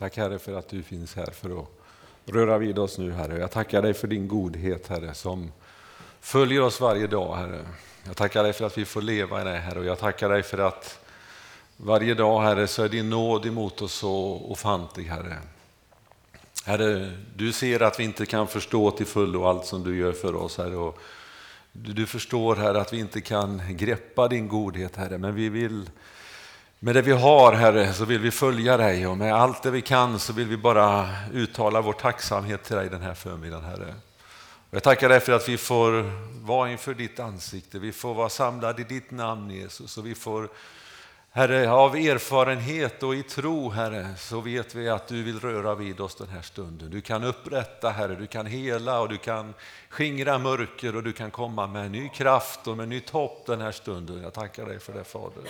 Tack 0.00 0.16
Herre 0.16 0.38
för 0.38 0.58
att 0.58 0.68
du 0.68 0.82
finns 0.82 1.14
här 1.16 1.30
för 1.30 1.60
att 1.60 1.68
röra 2.26 2.58
vid 2.58 2.78
oss 2.78 2.98
nu 2.98 3.12
Herre. 3.12 3.38
Jag 3.38 3.50
tackar 3.50 3.82
dig 3.82 3.94
för 3.94 4.08
din 4.08 4.28
godhet 4.28 4.88
Herre 4.88 5.14
som 5.14 5.52
följer 6.20 6.60
oss 6.60 6.80
varje 6.80 7.06
dag 7.06 7.36
Herre. 7.36 7.66
Jag 8.06 8.16
tackar 8.16 8.42
dig 8.42 8.52
för 8.52 8.64
att 8.64 8.78
vi 8.78 8.84
får 8.84 9.02
leva 9.02 9.40
i 9.40 9.44
dig, 9.44 9.58
Herre 9.58 9.78
och 9.78 9.84
jag 9.84 9.98
tackar 9.98 10.28
dig 10.28 10.42
för 10.42 10.58
att 10.58 10.98
varje 11.76 12.14
dag 12.14 12.42
Herre 12.42 12.66
så 12.66 12.82
är 12.82 12.88
din 12.88 13.10
nåd 13.10 13.46
emot 13.46 13.82
oss 13.82 13.94
så 13.94 14.42
ofantlig 14.48 15.04
Herre. 15.04 15.38
Herre, 16.64 17.12
du 17.36 17.52
ser 17.52 17.82
att 17.82 18.00
vi 18.00 18.04
inte 18.04 18.26
kan 18.26 18.46
förstå 18.46 18.90
till 18.90 19.06
fullo 19.06 19.44
allt 19.44 19.66
som 19.66 19.84
du 19.84 19.96
gör 19.96 20.12
för 20.12 20.34
oss 20.34 20.58
Herre. 20.58 20.76
Och 20.76 20.98
du 21.72 22.06
förstår 22.06 22.56
Herre 22.56 22.80
att 22.80 22.92
vi 22.92 22.98
inte 22.98 23.20
kan 23.20 23.62
greppa 23.76 24.28
din 24.28 24.48
godhet 24.48 24.96
Herre, 24.96 25.18
men 25.18 25.34
vi 25.34 25.48
vill 25.48 25.90
med 26.82 26.94
det 26.94 27.02
vi 27.02 27.12
har 27.12 27.52
Herre 27.52 27.92
så 27.92 28.04
vill 28.04 28.20
vi 28.20 28.30
följa 28.30 28.76
dig 28.76 29.06
och 29.06 29.18
med 29.18 29.34
allt 29.34 29.62
det 29.62 29.70
vi 29.70 29.82
kan 29.82 30.18
så 30.18 30.32
vill 30.32 30.48
vi 30.48 30.56
bara 30.56 31.08
uttala 31.32 31.80
vår 31.80 31.92
tacksamhet 31.92 32.62
till 32.64 32.76
dig 32.76 32.88
den 32.88 33.02
här 33.02 33.14
förmiddagen 33.14 33.64
Herre. 33.64 33.94
Jag 34.70 34.82
tackar 34.82 35.08
dig 35.08 35.20
för 35.20 35.32
att 35.32 35.48
vi 35.48 35.58
får 35.58 36.12
vara 36.46 36.70
inför 36.70 36.94
ditt 36.94 37.20
ansikte, 37.20 37.78
vi 37.78 37.92
får 37.92 38.14
vara 38.14 38.28
samlade 38.28 38.82
i 38.82 38.84
ditt 38.84 39.10
namn 39.10 39.50
Jesus 39.50 39.98
och 39.98 40.06
vi 40.06 40.14
får 40.14 40.48
Herre, 41.30 41.70
av 41.70 41.96
erfarenhet 41.96 43.02
och 43.02 43.14
i 43.14 43.22
tro, 43.22 43.70
Herre, 43.70 44.14
så 44.18 44.40
vet 44.40 44.74
vi 44.74 44.88
att 44.88 45.08
du 45.08 45.22
vill 45.22 45.40
röra 45.40 45.74
vid 45.74 46.00
oss 46.00 46.14
den 46.14 46.28
här 46.28 46.42
stunden. 46.42 46.90
Du 46.90 47.00
kan 47.00 47.24
upprätta, 47.24 47.90
Herre, 47.90 48.14
du 48.14 48.26
kan 48.26 48.46
hela 48.46 49.00
och 49.00 49.08
du 49.08 49.16
kan 49.16 49.54
skingra 49.88 50.38
mörker 50.38 50.96
och 50.96 51.02
du 51.02 51.12
kan 51.12 51.30
komma 51.30 51.66
med 51.66 51.90
ny 51.90 52.08
kraft 52.08 52.66
och 52.66 52.76
med 52.76 52.88
nytt 52.88 53.10
hopp 53.10 53.46
den 53.46 53.60
här 53.60 53.72
stunden. 53.72 54.22
Jag 54.22 54.32
tackar 54.32 54.66
dig 54.66 54.78
för 54.78 54.92
det, 54.92 55.04
Fader. 55.04 55.42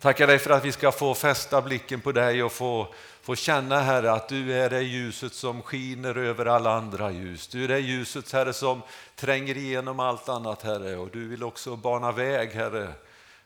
Tackar 0.00 0.26
dig 0.26 0.38
för 0.38 0.50
att 0.50 0.64
vi 0.64 0.72
ska 0.72 0.92
få 0.92 1.14
fästa 1.14 1.62
blicken 1.62 2.00
på 2.00 2.12
dig 2.12 2.42
och 2.42 2.52
få, 2.52 2.94
få 3.22 3.36
känna, 3.36 3.80
Herre, 3.80 4.12
att 4.12 4.28
du 4.28 4.52
är 4.52 4.70
det 4.70 4.82
ljuset 4.82 5.34
som 5.34 5.62
skiner 5.62 6.18
över 6.18 6.46
alla 6.46 6.72
andra 6.72 7.10
ljus. 7.10 7.48
Du 7.48 7.64
är 7.64 7.68
det 7.68 7.78
ljuset, 7.78 8.32
Herre, 8.32 8.52
som 8.52 8.82
tränger 9.16 9.56
igenom 9.56 10.00
allt 10.00 10.28
annat, 10.28 10.62
Herre, 10.62 10.96
och 10.96 11.10
du 11.10 11.28
vill 11.28 11.42
också 11.42 11.76
bana 11.76 12.12
väg, 12.12 12.50
Herre, 12.50 12.92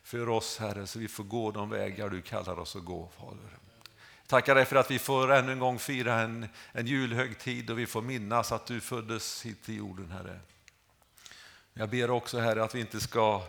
för 0.04 0.28
oss, 0.28 0.58
Herre, 0.58 0.86
så 0.86 0.98
vi 0.98 1.08
får 1.08 1.24
gå 1.24 1.50
de 1.50 1.70
vägar 1.70 2.08
du 2.08 2.22
kallar 2.22 2.58
oss 2.58 2.76
att 2.76 2.84
gå, 2.84 3.08
Fader. 3.18 3.58
Tackar 4.26 4.54
dig 4.54 4.64
för 4.64 4.76
att 4.76 4.90
vi 4.90 4.98
får 4.98 5.32
ännu 5.32 5.52
en 5.52 5.58
gång 5.58 5.78
fira 5.78 6.20
en, 6.20 6.48
en 6.72 6.86
julhögtid 6.86 7.70
och 7.70 7.78
vi 7.78 7.86
får 7.86 8.02
minnas 8.02 8.52
att 8.52 8.66
du 8.66 8.80
föddes 8.80 9.46
hit 9.46 9.64
till 9.64 9.76
jorden, 9.76 10.10
Herre. 10.10 10.38
Jag 11.72 11.88
ber 11.88 12.10
också, 12.10 12.38
Herre, 12.38 12.64
att 12.64 12.74
vi 12.74 12.80
inte 12.80 13.00
ska 13.00 13.42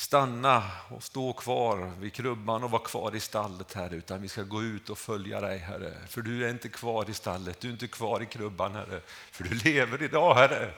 stanna 0.00 0.62
och 0.88 1.02
stå 1.02 1.32
kvar 1.32 1.92
vid 1.98 2.12
krubban 2.12 2.64
och 2.64 2.70
vara 2.70 2.82
kvar 2.82 3.16
i 3.16 3.20
stallet, 3.20 3.72
Herre, 3.72 3.96
utan 3.96 4.22
vi 4.22 4.28
ska 4.28 4.42
gå 4.42 4.62
ut 4.62 4.90
och 4.90 4.98
följa 4.98 5.40
dig, 5.40 5.58
Herre. 5.58 5.92
För 6.08 6.22
du 6.22 6.46
är 6.46 6.50
inte 6.50 6.68
kvar 6.68 7.10
i 7.10 7.14
stallet, 7.14 7.60
du 7.60 7.68
är 7.68 7.72
inte 7.72 7.88
kvar 7.88 8.22
i 8.22 8.26
krubban, 8.26 8.74
Herre. 8.74 9.00
För 9.32 9.44
du 9.44 9.54
lever 9.54 10.02
idag, 10.02 10.34
Herre. 10.34 10.70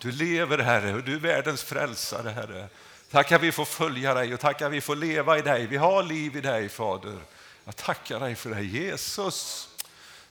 Du 0.00 0.12
lever, 0.12 0.58
Herre, 0.58 0.94
och 0.94 1.02
du 1.02 1.14
är 1.14 1.18
världens 1.18 1.62
frälsare, 1.62 2.30
Herre. 2.30 2.68
Tack 3.10 3.32
att 3.32 3.42
vi 3.42 3.52
får 3.52 3.64
följa 3.64 4.14
dig 4.14 4.34
och 4.34 4.40
tack 4.40 4.62
att 4.62 4.72
vi 4.72 4.80
får 4.80 4.96
leva 4.96 5.38
i 5.38 5.42
dig. 5.42 5.66
Vi 5.66 5.76
har 5.76 6.02
liv 6.02 6.36
i 6.36 6.40
dig, 6.40 6.68
Fader. 6.68 7.18
Jag 7.64 7.76
tackar 7.76 8.20
dig 8.20 8.34
för 8.34 8.50
det, 8.50 8.62
Jesus. 8.62 9.68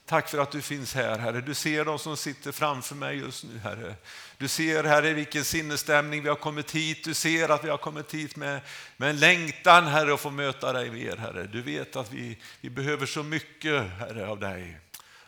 Tack 0.04 0.28
för 0.28 0.38
att 0.38 0.50
du 0.50 0.62
finns 0.62 0.94
här, 0.94 1.18
Herre. 1.18 1.40
Du 1.40 1.54
ser 1.54 1.84
de 1.84 1.98
som 1.98 2.16
sitter 2.16 2.52
framför 2.52 2.94
mig 2.94 3.16
just 3.16 3.44
nu, 3.44 3.58
Herre. 3.58 3.94
Du 4.38 4.48
ser, 4.48 4.84
Herre, 4.84 5.12
vilken 5.12 5.44
sinnesstämning 5.44 6.22
vi 6.22 6.28
har 6.28 6.36
kommit 6.36 6.70
hit. 6.70 7.04
Du 7.04 7.14
ser 7.14 7.48
att 7.48 7.64
vi 7.64 7.68
har 7.68 7.78
kommit 7.78 8.14
hit 8.14 8.36
med, 8.36 8.60
med 8.96 9.10
en 9.10 9.18
längtan, 9.18 9.86
Herre, 9.86 10.14
att 10.14 10.20
få 10.20 10.30
möta 10.30 10.72
dig 10.72 10.90
mer, 10.90 11.16
Herre. 11.16 11.46
Du 11.46 11.62
vet 11.62 11.96
att 11.96 12.12
vi, 12.12 12.38
vi 12.60 12.70
behöver 12.70 13.06
så 13.06 13.22
mycket, 13.22 13.90
Herre, 13.90 14.26
av 14.26 14.40
dig. 14.40 14.80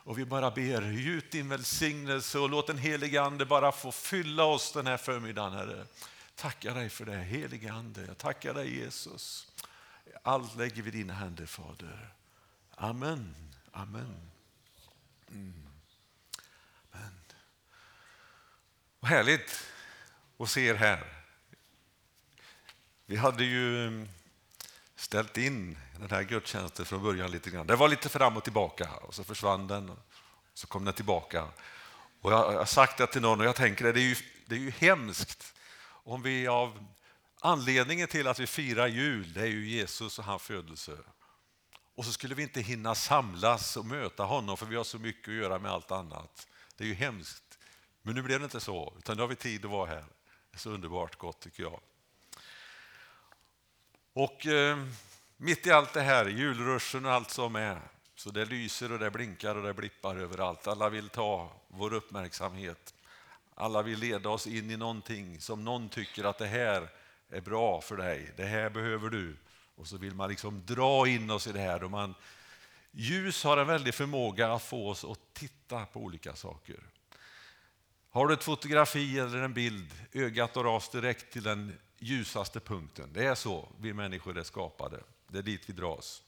Och 0.08 0.18
vi 0.18 0.24
bara 0.24 0.50
ber, 0.50 0.82
gjut 0.82 1.30
din 1.30 1.48
välsignelse 1.48 2.38
och 2.38 2.50
låt 2.50 2.66
den 2.66 2.78
helige 2.78 3.22
Ande 3.22 3.46
bara 3.46 3.72
få 3.72 3.92
fylla 3.92 4.44
oss 4.44 4.72
den 4.72 4.86
här 4.86 4.96
förmiddagen, 4.96 5.52
Herre. 5.52 5.84
Tackar 6.34 6.74
dig 6.74 6.88
för 6.88 7.04
det, 7.04 7.16
helige 7.16 7.72
Ande. 7.72 8.04
Jag 8.06 8.18
tackar 8.18 8.54
dig, 8.54 8.78
Jesus. 8.78 9.52
Allt 10.22 10.56
lägger 10.56 10.82
vi 10.82 10.88
i 10.88 10.92
dina 10.92 11.14
händer, 11.14 11.46
Fader. 11.46 12.14
Amen. 12.74 13.34
Amen. 13.72 14.30
Mm. 15.30 15.68
Amen. 16.92 17.14
Vad 19.00 19.10
härligt 19.10 19.70
att 20.38 20.50
se 20.50 20.66
er 20.66 20.74
här. 20.74 21.04
Vi 23.06 23.16
hade 23.16 23.44
ju 23.44 24.06
ställt 24.96 25.36
in 25.36 25.78
den 25.98 26.10
här 26.10 26.22
gudstjänsten 26.22 26.86
från 26.86 27.02
början 27.02 27.30
lite 27.30 27.50
grann. 27.50 27.66
Det 27.66 27.76
var 27.76 27.88
lite 27.88 28.08
fram 28.08 28.36
och 28.36 28.44
tillbaka 28.44 28.90
och 28.94 29.14
så 29.14 29.24
försvann 29.24 29.66
den 29.66 29.90
och 29.90 29.98
så 30.54 30.66
kom 30.66 30.84
den 30.84 30.94
tillbaka. 30.94 31.48
Och 32.20 32.32
jag 32.32 32.52
har 32.52 32.64
sagt 32.64 32.98
det 32.98 33.06
till 33.06 33.22
någon 33.22 33.40
och 33.40 33.46
jag 33.46 33.56
tänker 33.56 33.92
det 33.92 34.00
är 34.00 34.04
ju, 34.04 34.16
det 34.46 34.54
är 34.54 34.58
ju 34.58 34.70
hemskt 34.70 35.54
om 35.84 36.22
vi 36.22 36.46
av 36.46 36.84
anledningen 37.40 38.08
till 38.08 38.26
att 38.26 38.38
vi 38.38 38.46
firar 38.46 38.86
jul, 38.86 39.32
det 39.32 39.40
är 39.40 39.46
ju 39.46 39.68
Jesus 39.68 40.18
och 40.18 40.24
hans 40.24 40.42
födelse. 40.42 40.92
Och 41.94 42.04
så 42.04 42.12
skulle 42.12 42.34
vi 42.34 42.42
inte 42.42 42.60
hinna 42.60 42.94
samlas 42.94 43.76
och 43.76 43.86
möta 43.86 44.24
honom 44.24 44.56
för 44.56 44.66
vi 44.66 44.76
har 44.76 44.84
så 44.84 44.98
mycket 44.98 45.28
att 45.28 45.34
göra 45.34 45.58
med 45.58 45.72
allt 45.72 45.90
annat. 45.90 46.46
Det 46.76 46.84
är 46.84 46.88
ju 46.88 46.94
hemskt. 46.94 47.47
Men 48.02 48.14
nu 48.14 48.22
blev 48.22 48.38
det 48.38 48.44
inte 48.44 48.60
så, 48.60 48.94
utan 48.98 49.16
nu 49.16 49.22
har 49.22 49.28
vi 49.28 49.36
tid 49.36 49.64
att 49.64 49.70
vara 49.70 49.86
här. 49.86 50.04
Det 50.50 50.56
är 50.56 50.58
så 50.58 50.70
underbart 50.70 51.18
gott 51.18 51.40
tycker 51.40 51.62
jag. 51.62 51.80
Och 54.12 54.46
eh, 54.46 54.84
mitt 55.36 55.66
i 55.66 55.70
allt 55.70 55.92
det 55.92 56.02
här, 56.02 56.26
julruschen 56.26 57.06
och 57.06 57.12
allt 57.12 57.30
som 57.30 57.56
är, 57.56 57.80
så 58.14 58.30
det 58.30 58.44
lyser 58.44 58.92
och 58.92 58.98
det 58.98 59.10
blinkar 59.10 59.54
och 59.54 59.62
det 59.62 59.74
blippar 59.74 60.16
överallt. 60.16 60.66
Alla 60.66 60.88
vill 60.88 61.08
ta 61.08 61.52
vår 61.68 61.94
uppmärksamhet. 61.94 62.94
Alla 63.54 63.82
vill 63.82 63.98
leda 63.98 64.28
oss 64.28 64.46
in 64.46 64.70
i 64.70 64.76
någonting 64.76 65.40
som 65.40 65.64
någon 65.64 65.88
tycker 65.88 66.24
att 66.24 66.38
det 66.38 66.46
här 66.46 66.88
är 67.30 67.40
bra 67.40 67.80
för 67.80 67.96
dig, 67.96 68.32
det 68.36 68.44
här 68.44 68.70
behöver 68.70 69.10
du. 69.10 69.36
Och 69.76 69.86
så 69.86 69.96
vill 69.96 70.14
man 70.14 70.30
liksom 70.30 70.62
dra 70.66 71.08
in 71.08 71.30
oss 71.30 71.46
i 71.46 71.52
det 71.52 71.60
här. 71.60 71.84
Och 71.84 71.90
man, 71.90 72.14
ljus 72.90 73.44
har 73.44 73.56
en 73.56 73.66
väldig 73.66 73.94
förmåga 73.94 74.52
att 74.52 74.62
få 74.62 74.90
oss 74.90 75.04
att 75.04 75.34
titta 75.34 75.86
på 75.86 76.00
olika 76.00 76.34
saker. 76.34 76.80
Har 78.18 78.28
du 78.28 78.34
ett 78.34 78.44
fotografi 78.44 79.18
eller 79.18 79.38
en 79.38 79.54
bild, 79.54 79.92
ögat 80.12 80.54
dras 80.54 80.90
direkt 80.90 81.32
till 81.32 81.42
den 81.42 81.78
ljusaste 81.98 82.60
punkten. 82.60 83.12
Det 83.12 83.24
är 83.24 83.34
så 83.34 83.68
vi 83.80 83.92
människor 83.92 84.38
är 84.38 84.42
skapade. 84.42 85.00
Det 85.28 85.38
är 85.38 85.42
dit 85.42 85.62
vi 85.66 85.72
dras. 85.72 86.22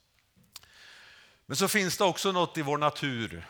Men 1.46 1.56
så 1.56 1.68
finns 1.68 1.96
det 1.96 2.04
också 2.04 2.32
något 2.32 2.58
i 2.58 2.62
vår 2.62 2.78
natur 2.78 3.46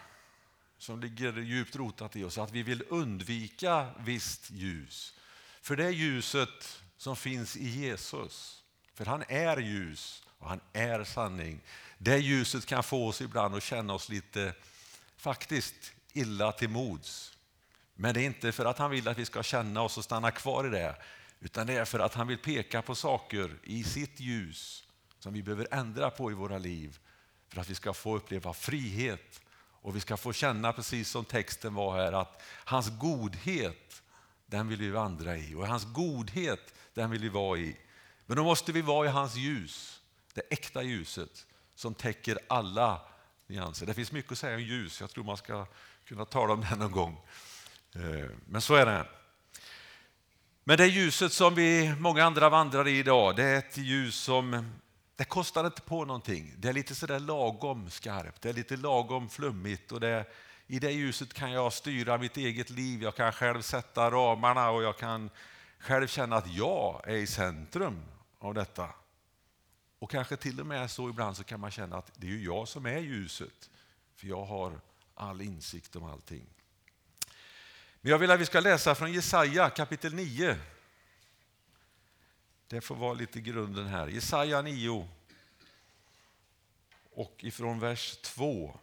som 0.78 1.00
ligger 1.00 1.38
djupt 1.38 1.76
rotat 1.76 2.16
i 2.16 2.24
oss, 2.24 2.38
att 2.38 2.52
vi 2.52 2.62
vill 2.62 2.84
undvika 2.88 3.86
visst 3.98 4.50
ljus. 4.50 5.14
För 5.62 5.76
det 5.76 5.90
ljuset 5.90 6.82
som 6.96 7.16
finns 7.16 7.56
i 7.56 7.68
Jesus, 7.68 8.62
för 8.94 9.04
han 9.04 9.24
är 9.28 9.56
ljus 9.56 10.22
och 10.38 10.48
han 10.48 10.60
är 10.72 11.04
sanning. 11.04 11.60
Det 11.98 12.18
ljuset 12.18 12.66
kan 12.66 12.82
få 12.82 13.08
oss 13.08 13.20
ibland 13.20 13.54
att 13.54 13.62
känna 13.62 13.94
oss 13.94 14.08
lite, 14.08 14.54
faktiskt, 15.16 15.92
illa 16.12 16.52
till 16.52 16.70
mods. 16.70 17.36
Men 18.00 18.14
det 18.14 18.22
är 18.22 18.26
inte 18.26 18.52
för 18.52 18.64
att 18.64 18.78
han 18.78 18.90
vill 18.90 19.08
att 19.08 19.18
vi 19.18 19.24
ska 19.24 19.42
känna 19.42 19.82
oss 19.82 19.98
och 19.98 20.04
stanna 20.04 20.30
kvar 20.30 20.66
i 20.66 20.70
det, 20.70 20.96
utan 21.40 21.66
det 21.66 21.76
är 21.76 21.84
för 21.84 21.98
att 21.98 22.14
han 22.14 22.26
vill 22.26 22.38
peka 22.38 22.82
på 22.82 22.94
saker 22.94 23.58
i 23.62 23.84
sitt 23.84 24.20
ljus 24.20 24.84
som 25.18 25.32
vi 25.32 25.42
behöver 25.42 25.68
ändra 25.70 26.10
på 26.10 26.30
i 26.30 26.34
våra 26.34 26.58
liv 26.58 26.98
för 27.48 27.60
att 27.60 27.70
vi 27.70 27.74
ska 27.74 27.92
få 27.94 28.16
uppleva 28.16 28.52
frihet 28.52 29.40
och 29.82 29.96
vi 29.96 30.00
ska 30.00 30.16
få 30.16 30.32
känna, 30.32 30.72
precis 30.72 31.10
som 31.10 31.24
texten 31.24 31.74
var 31.74 31.96
här, 31.96 32.12
att 32.12 32.42
hans 32.64 32.98
godhet, 32.98 34.02
den 34.46 34.68
vill 34.68 34.78
vi 34.78 34.90
vandra 34.90 35.36
i. 35.36 35.54
Och 35.54 35.66
hans 35.66 35.84
godhet, 35.84 36.74
den 36.94 37.10
vill 37.10 37.22
vi 37.22 37.28
vara 37.28 37.58
i. 37.58 37.76
Men 38.26 38.36
då 38.36 38.44
måste 38.44 38.72
vi 38.72 38.82
vara 38.82 39.06
i 39.06 39.10
hans 39.10 39.36
ljus, 39.36 40.00
det 40.34 40.42
äkta 40.50 40.82
ljuset 40.82 41.46
som 41.74 41.94
täcker 41.94 42.38
alla 42.48 43.00
nyanser. 43.46 43.86
Det 43.86 43.94
finns 43.94 44.12
mycket 44.12 44.32
att 44.32 44.38
säga 44.38 44.56
om 44.56 44.62
ljus, 44.62 45.00
jag 45.00 45.10
tror 45.10 45.24
man 45.24 45.36
ska 45.36 45.66
kunna 46.04 46.24
tala 46.24 46.52
om 46.52 46.60
det 46.60 46.76
någon 46.76 46.92
gång. 46.92 47.20
Eh, 47.94 48.30
men 48.46 48.60
så 48.60 48.74
är 48.74 48.86
det. 48.86 49.06
Men 50.64 50.76
det 50.76 50.86
ljuset 50.86 51.32
som 51.32 51.54
vi 51.54 51.94
många 51.98 52.24
andra 52.24 52.48
vandrar 52.48 52.88
i 52.88 52.98
idag, 52.98 53.36
det 53.36 53.44
är 53.44 53.58
ett 53.58 53.76
ljus 53.76 54.14
som 54.14 54.70
det 55.16 55.24
kostar 55.24 55.66
inte 55.66 55.82
på 55.82 56.04
någonting. 56.04 56.54
Det 56.56 56.68
är 56.68 56.72
lite 56.72 56.94
sådär 56.94 57.20
lagom 57.20 57.90
skarpt, 57.90 58.42
det 58.42 58.48
är 58.48 58.52
lite 58.52 58.76
lagom 58.76 59.28
flummigt 59.28 59.92
och 59.92 60.00
det, 60.00 60.24
i 60.66 60.78
det 60.78 60.90
ljuset 60.90 61.34
kan 61.34 61.52
jag 61.52 61.72
styra 61.72 62.18
mitt 62.18 62.36
eget 62.36 62.70
liv. 62.70 63.02
Jag 63.02 63.14
kan 63.14 63.32
själv 63.32 63.62
sätta 63.62 64.10
ramarna 64.10 64.70
och 64.70 64.82
jag 64.82 64.98
kan 64.98 65.30
själv 65.78 66.06
känna 66.06 66.36
att 66.36 66.54
jag 66.54 67.02
är 67.04 67.16
i 67.16 67.26
centrum 67.26 68.02
av 68.38 68.54
detta. 68.54 68.88
Och 69.98 70.10
kanske 70.10 70.36
till 70.36 70.60
och 70.60 70.66
med 70.66 70.90
så 70.90 71.08
ibland 71.08 71.36
så 71.36 71.44
kan 71.44 71.60
man 71.60 71.70
känna 71.70 71.96
att 71.96 72.12
det 72.16 72.26
är 72.26 72.30
ju 72.30 72.44
jag 72.44 72.68
som 72.68 72.86
är 72.86 72.98
ljuset, 72.98 73.70
för 74.16 74.26
jag 74.26 74.44
har 74.44 74.80
all 75.14 75.40
insikt 75.40 75.96
om 75.96 76.04
allting. 76.04 76.46
Men 78.00 78.10
jag 78.10 78.18
vill 78.18 78.30
att 78.30 78.40
vi 78.40 78.46
ska 78.46 78.60
läsa 78.60 78.94
från 78.94 79.12
Jesaja 79.12 79.70
kapitel 79.70 80.14
9. 80.14 80.56
Det 82.68 82.80
får 82.80 82.94
vara 82.94 83.14
lite 83.14 83.40
grunden 83.40 83.86
här. 83.86 84.08
Jesaja 84.08 84.62
9 84.62 85.08
och 87.10 87.44
ifrån 87.44 87.80
vers 87.80 88.16
2. 88.16 88.78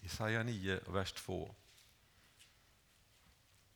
Jesaja 0.00 0.42
9, 0.42 0.80
vers 0.86 1.12
2. 1.12 1.54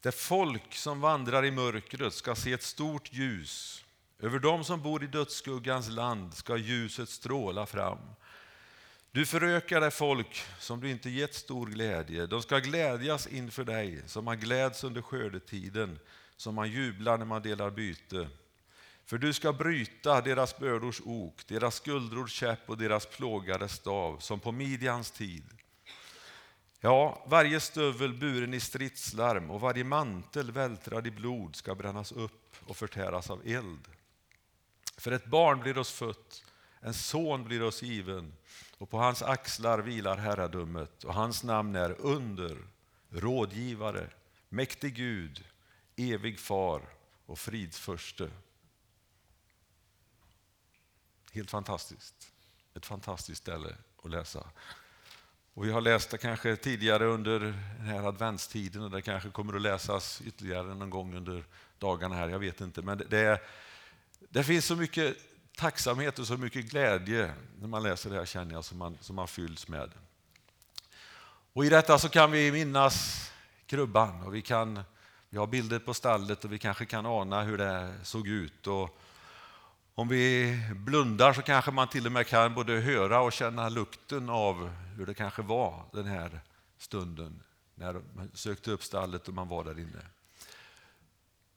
Det 0.00 0.12
folk 0.12 0.75
som 0.75 1.00
vandrar 1.00 1.44
i 1.44 1.50
mörkret 1.50 2.14
ska 2.14 2.34
se 2.34 2.52
ett 2.52 2.62
stort 2.62 3.12
ljus. 3.12 3.84
Över 4.19 4.38
dem 4.38 4.64
som 4.64 4.82
bor 4.82 5.05
i 5.05 5.06
dödsskuggans 5.06 5.88
land 5.88 6.34
ska 6.34 6.56
ljuset 6.56 7.08
stråla 7.08 7.67
fram. 7.67 7.99
Du 9.16 9.26
förökar 9.26 9.80
dig 9.80 9.90
folk 9.90 10.44
som 10.58 10.80
du 10.80 10.90
inte 10.90 11.10
gett 11.10 11.34
stor 11.34 11.66
glädje. 11.66 12.26
De 12.26 12.42
ska 12.42 12.58
glädjas 12.58 13.26
inför 13.26 13.64
dig 13.64 14.02
som 14.06 14.24
man 14.24 14.40
gläds 14.40 14.84
under 14.84 15.02
skördetiden, 15.02 15.98
som 16.36 16.54
man 16.54 16.70
jublar 16.70 17.18
när 17.18 17.24
man 17.24 17.42
delar 17.42 17.70
byte. 17.70 18.28
För 19.04 19.18
du 19.18 19.32
ska 19.32 19.52
bryta 19.52 20.20
deras 20.20 20.58
bördors 20.58 21.00
ok, 21.04 21.46
deras 21.46 21.74
skuldrors 21.74 22.32
käpp 22.32 22.70
och 22.70 22.78
deras 22.78 23.06
plågade 23.06 23.68
stav, 23.68 24.18
som 24.18 24.40
på 24.40 24.52
Midjans 24.52 25.10
tid. 25.10 25.44
Ja, 26.80 27.24
varje 27.26 27.60
stövel 27.60 28.14
buren 28.14 28.54
i 28.54 28.60
stridslarm 28.60 29.50
och 29.50 29.60
varje 29.60 29.84
mantel 29.84 30.52
vältrad 30.52 31.06
i 31.06 31.10
blod 31.10 31.56
ska 31.56 31.74
brännas 31.74 32.12
upp 32.12 32.56
och 32.64 32.76
förtäras 32.76 33.30
av 33.30 33.42
eld. 33.44 33.88
För 34.96 35.12
ett 35.12 35.26
barn 35.26 35.60
blir 35.60 35.78
oss 35.78 35.92
fött, 35.92 36.44
en 36.80 36.94
son 36.94 37.44
blir 37.44 37.62
oss 37.62 37.82
given 37.82 38.32
och 38.78 38.90
på 38.90 38.99
hans 38.99 39.23
axlar 39.23 39.78
vilar 39.78 40.17
herradömet 40.17 41.05
och 41.05 41.14
hans 41.14 41.44
namn 41.44 41.76
är 41.76 42.00
under, 42.00 42.58
rådgivare, 43.11 44.11
mäktig 44.49 44.94
Gud, 44.94 45.44
evig 45.96 46.38
far 46.38 46.82
och 47.26 47.38
fridsförste. 47.38 48.31
Helt 51.32 51.50
fantastiskt. 51.50 52.32
Ett 52.75 52.87
fantastiskt 52.87 53.43
ställe 53.43 53.76
att 54.02 54.11
läsa. 54.11 54.46
Och 55.55 55.64
vi 55.64 55.70
har 55.70 55.81
läst 55.81 56.11
det 56.11 56.19
kanske 56.19 56.56
tidigare 56.56 57.05
under 57.05 57.40
den 57.40 57.87
här 57.87 58.08
adventstiden 58.08 58.82
och 58.82 58.90
det 58.90 59.02
kanske 59.02 59.31
kommer 59.31 59.56
att 59.56 59.62
läsas 59.62 60.23
ytterligare 60.26 60.75
någon 60.75 60.90
gång 60.90 61.14
under 61.14 61.44
dagarna 61.78 62.14
här, 62.14 62.28
jag 62.28 62.38
vet 62.38 62.61
inte. 62.61 62.82
Men 62.82 62.99
det, 63.08 63.40
det 64.28 64.44
finns 64.44 64.64
så 64.64 64.76
mycket 64.76 65.17
tacksamhet 65.56 66.19
och 66.19 66.26
så 66.26 66.37
mycket 66.37 66.64
glädje 66.64 67.35
när 67.61 67.69
man 67.69 67.82
läser 67.82 68.11
det 68.11 68.17
här 68.17 68.26
känner 68.26 68.55
jag 68.55 68.64
som 68.64 68.79
man, 68.79 68.99
som 69.00 69.17
man 69.17 69.29
fylls 69.29 69.69
med. 69.69 69.91
Och 71.53 71.64
i 71.64 71.69
detta 71.69 71.99
så 71.99 72.08
kan 72.08 72.31
vi 72.31 72.53
minnas 72.53 73.26
krubban 73.67 74.23
och 74.23 74.35
vi, 74.35 74.43
kan, 74.43 74.82
vi 75.29 75.38
har 75.38 75.47
bilder 75.47 75.79
på 75.79 75.94
stallet 75.94 76.44
och 76.44 76.53
vi 76.53 76.58
kanske 76.58 76.87
kan 76.87 77.06
ana 77.06 77.43
hur 77.43 77.58
det 77.58 77.94
såg 78.03 78.29
ut. 78.29 78.67
Och 78.67 79.00
om 79.94 80.08
vi 80.08 80.56
blundar 80.75 81.32
så 81.32 81.43
kanske 81.43 81.70
man 81.70 81.88
till 81.88 82.06
och 82.06 82.12
med 82.12 82.26
kan 82.26 82.55
både 82.55 82.73
höra 82.73 83.20
och 83.20 83.32
känna 83.32 83.69
lukten 83.69 84.31
av 84.31 84.69
hur 84.97 85.06
det 85.06 85.14
kanske 85.14 85.43
var 85.43 85.85
den 85.93 86.06
här 86.06 86.41
stunden 86.79 87.43
när 87.75 87.93
man 87.93 88.31
sökte 88.35 88.70
upp 88.70 88.82
stallet 88.82 89.29
och 89.29 89.35
man 89.35 89.49
var 89.49 89.64
där 89.64 89.79
inne. 89.79 90.02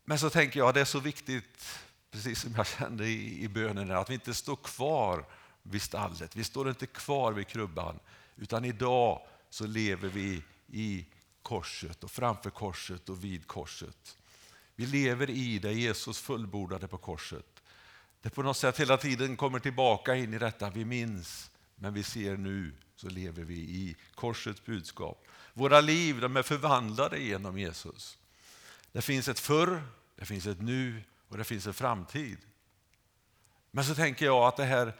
Men 0.06 0.20
så 0.20 0.30
tänker 0.30 0.60
jag 0.60 0.70
att 0.70 0.76
det 0.76 0.82
är 0.82 0.86
så 0.86 1.00
viktigt, 1.00 1.80
precis 2.12 2.42
som 2.42 2.54
jag 2.56 2.68
kände 2.68 3.08
i, 3.08 3.44
i 3.44 3.48
bönen, 3.48 3.92
att 3.92 4.10
vi 4.10 4.14
inte 4.14 4.34
står 4.34 4.56
kvar 4.56 5.26
vid 5.64 5.82
stallet. 5.82 6.36
Vi 6.36 6.44
står 6.44 6.70
inte 6.70 6.86
kvar 6.86 7.32
vid 7.32 7.48
krubban, 7.48 8.00
utan 8.36 8.66
idag 8.66 9.22
så 9.50 9.68
lever 9.68 10.10
vi 10.10 10.44
i 10.68 11.06
korset 11.42 12.04
och 12.04 12.12
framför 12.12 12.50
korset 12.50 13.10
och 13.10 13.24
vid 13.24 13.48
korset. 13.48 14.18
Vi 14.76 14.86
lever 14.86 15.30
i 15.30 15.60
det 15.60 15.74
Jesus 15.74 16.20
fullbordade 16.20 16.88
på 16.88 16.98
korset 16.98 17.60
det 18.22 18.30
på 18.30 18.44
något 18.44 18.58
sätt 18.58 18.80
hela 18.80 18.98
tiden 18.98 19.38
kommer 19.38 19.60
tillbaka 19.60 20.16
in 20.16 20.34
i 20.34 20.38
detta. 20.38 20.70
Vi 20.70 20.86
minns, 20.86 21.52
men 21.76 21.94
vi 21.94 22.04
ser 22.04 22.38
nu 22.38 22.74
så 22.96 23.10
lever 23.10 23.44
vi 23.44 23.56
i 23.56 23.96
korsets 24.16 24.66
budskap. 24.66 25.26
Våra 25.54 25.82
liv 25.82 26.22
de 26.22 26.38
är 26.38 26.44
förvandlade 26.44 27.20
genom 27.20 27.60
Jesus. 27.60 28.18
Det 28.92 29.02
finns 29.02 29.28
ett 29.28 29.40
förr, 29.40 29.82
det 30.16 30.26
finns 30.26 30.46
ett 30.46 30.62
nu 30.62 31.04
och 31.30 31.38
det 31.38 31.44
finns 31.44 31.68
en 31.68 31.74
framtid. 31.74 32.38
Men 33.72 33.86
så 33.86 33.96
tänker 33.96 34.26
jag 34.26 34.44
att 34.44 34.58
det 34.58 34.66
här 34.66 34.94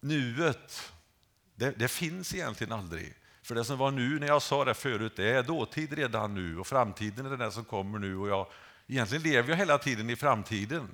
nuet, 0.00 0.92
det, 1.54 1.70
det 1.70 1.88
finns 1.88 2.34
egentligen 2.34 2.72
aldrig. 2.72 3.14
För 3.42 3.54
det 3.54 3.64
som 3.64 3.78
var 3.78 3.90
nu 3.90 4.18
när 4.18 4.26
jag 4.26 4.42
sa 4.42 4.64
det 4.64 4.74
förut, 4.74 5.12
det 5.16 5.30
är 5.30 5.42
dåtid 5.42 5.92
redan 5.92 6.34
nu 6.34 6.58
och 6.58 6.66
framtiden 6.66 7.26
är 7.26 7.36
den 7.36 7.52
som 7.52 7.64
kommer 7.64 7.98
nu. 7.98 8.16
Och 8.16 8.28
jag, 8.28 8.46
egentligen 8.86 9.22
lever 9.22 9.50
jag 9.50 9.56
hela 9.56 9.78
tiden 9.78 10.10
i 10.10 10.16
framtiden. 10.16 10.88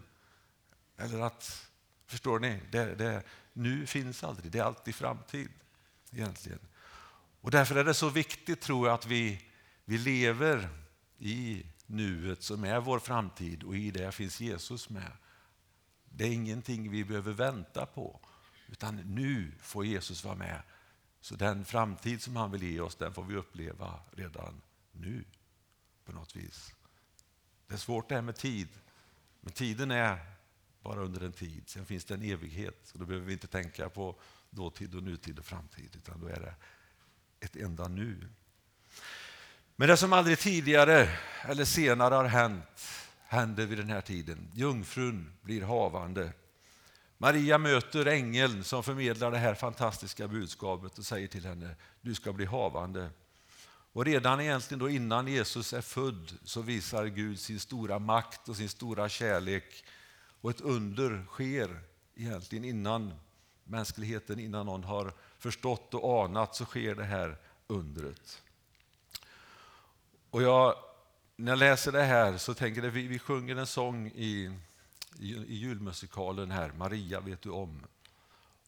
Eller 0.97 1.21
att, 1.21 1.69
förstår 2.07 2.39
ni, 2.39 2.61
det, 2.71 2.95
det, 2.95 3.23
nu 3.53 3.87
finns 3.87 4.25
aldrig, 4.25 4.53
det 4.53 4.59
är 4.59 4.63
alltid 4.65 4.95
framtid 4.95 5.49
egentligen. 6.13 6.59
Och 7.41 7.51
därför 7.51 7.77
är 7.77 7.85
det 7.85 7.95
så 7.95 8.09
viktigt 8.09 8.61
tror 8.61 8.89
jag 8.89 8.95
att 8.95 9.07
vi, 9.07 9.45
vi 9.85 9.99
lever 9.99 10.69
i 11.19 11.67
nuet 11.87 12.43
som 12.43 12.65
är 12.65 12.81
vår 12.81 12.99
framtid 12.99 13.63
och 13.63 13.77
i 13.77 13.91
det 13.91 14.13
finns 14.13 14.41
Jesus 14.41 14.91
med. 14.91 15.13
Det 16.05 16.25
är 16.25 16.33
ingenting 16.33 16.91
vi 16.91 17.05
behöver 17.05 17.33
vänta 17.33 17.87
på, 17.87 18.21
utan 18.69 18.97
nu 18.97 19.53
får 19.61 19.87
Jesus 19.87 20.25
vara 20.25 20.35
med. 20.35 20.63
Så 21.21 21.35
den 21.35 21.65
framtid 21.65 22.23
som 22.23 22.37
han 22.37 22.51
vill 22.51 22.63
ge 22.63 22.81
oss, 22.81 22.97
den 22.97 23.15
får 23.15 23.25
vi 23.25 23.37
uppleva 23.37 24.01
redan 24.13 24.63
nu 24.93 25.25
på 26.05 26.13
något 26.13 26.37
vis. 26.37 26.75
Det 27.67 27.75
är 27.75 27.79
svårt 27.79 28.09
det 28.09 28.15
här 28.15 28.23
med 28.23 28.37
tid, 28.37 28.69
men 29.41 29.53
tiden 29.53 29.91
är 29.91 30.35
bara 30.83 31.01
under 31.01 31.21
en 31.21 31.33
tid. 31.33 31.69
Sen 31.69 31.87
finns 31.87 32.05
det 32.05 32.15
en 32.15 32.23
evighet. 32.23 32.91
och 32.93 32.99
då 32.99 33.07
behöver 33.07 33.27
vi 33.27 33.33
inte 33.33 33.47
tänka 33.47 33.89
på 33.89 34.21
dåtid 34.51 34.95
och 34.95 35.03
nutid 35.03 35.39
och 35.39 35.45
framtid, 35.45 35.97
utan 35.97 36.21
då 36.21 36.27
är 36.27 36.41
det 36.41 36.55
ett 37.41 37.57
enda 37.57 37.89
nu. 37.89 38.29
Men 39.77 39.89
det 39.89 39.97
som 39.97 40.13
aldrig 40.13 40.39
tidigare 40.39 41.09
eller 41.43 41.65
senare 41.65 42.15
har 42.15 42.25
hänt 42.25 42.89
händer 43.25 43.67
vid 43.67 43.79
den 43.79 43.91
här 43.91 44.01
tiden. 44.01 44.51
Jungfrun 44.55 45.33
blir 45.43 45.63
havande. 45.63 46.33
Maria 47.19 47.59
möter 47.59 48.07
ängeln 48.07 48.65
som 48.65 48.83
förmedlar 48.83 49.31
det 49.31 49.39
här 49.39 49.55
fantastiska 49.55 50.29
budskapet 50.29 50.99
och 50.99 51.05
säger 51.05 51.29
till 51.29 51.47
henne, 51.47 51.77
du 52.01 52.15
ska 52.15 52.33
bli 52.33 52.45
havande. 52.45 53.11
Och 53.93 54.05
redan 54.05 54.41
egentligen 54.41 54.79
då 54.79 54.89
innan 54.89 55.29
Jesus 55.29 55.73
är 55.73 55.81
född 55.81 56.33
så 56.45 56.61
visar 56.63 57.07
Gud 57.07 57.41
sin 57.41 57.61
stora 57.61 57.99
makt 57.99 58.49
och 58.49 58.57
sin 58.57 58.69
stora 58.69 59.09
kärlek 59.09 59.85
och 60.41 60.51
ett 60.51 60.61
under 60.61 61.25
sker 61.27 61.81
egentligen 62.17 62.65
innan 62.65 63.15
mänskligheten, 63.65 64.39
innan 64.39 64.67
någon 64.67 64.85
har 64.85 65.13
förstått 65.39 65.95
och 65.95 66.25
anat, 66.25 66.55
så 66.55 66.65
sker 66.65 66.95
det 66.95 67.05
här 67.05 67.37
undret. 67.67 68.43
Och 70.35 70.43
jag, 70.43 70.75
när 71.37 71.53
jag 71.53 71.59
läser 71.59 71.93
det 71.93 72.03
här 72.03 72.37
så 72.37 72.55
tänker 72.55 72.83
jag, 72.83 72.91
vi, 72.91 73.07
vi 73.07 73.19
sjunger 73.19 73.57
en 73.57 73.67
sång 73.67 74.07
i, 74.07 74.51
i, 75.19 75.35
i 75.35 75.55
julmusikalen 75.55 76.51
här, 76.51 76.73
Maria 76.73 77.21
vet 77.21 77.43
du 77.43 77.51
om. 77.51 77.87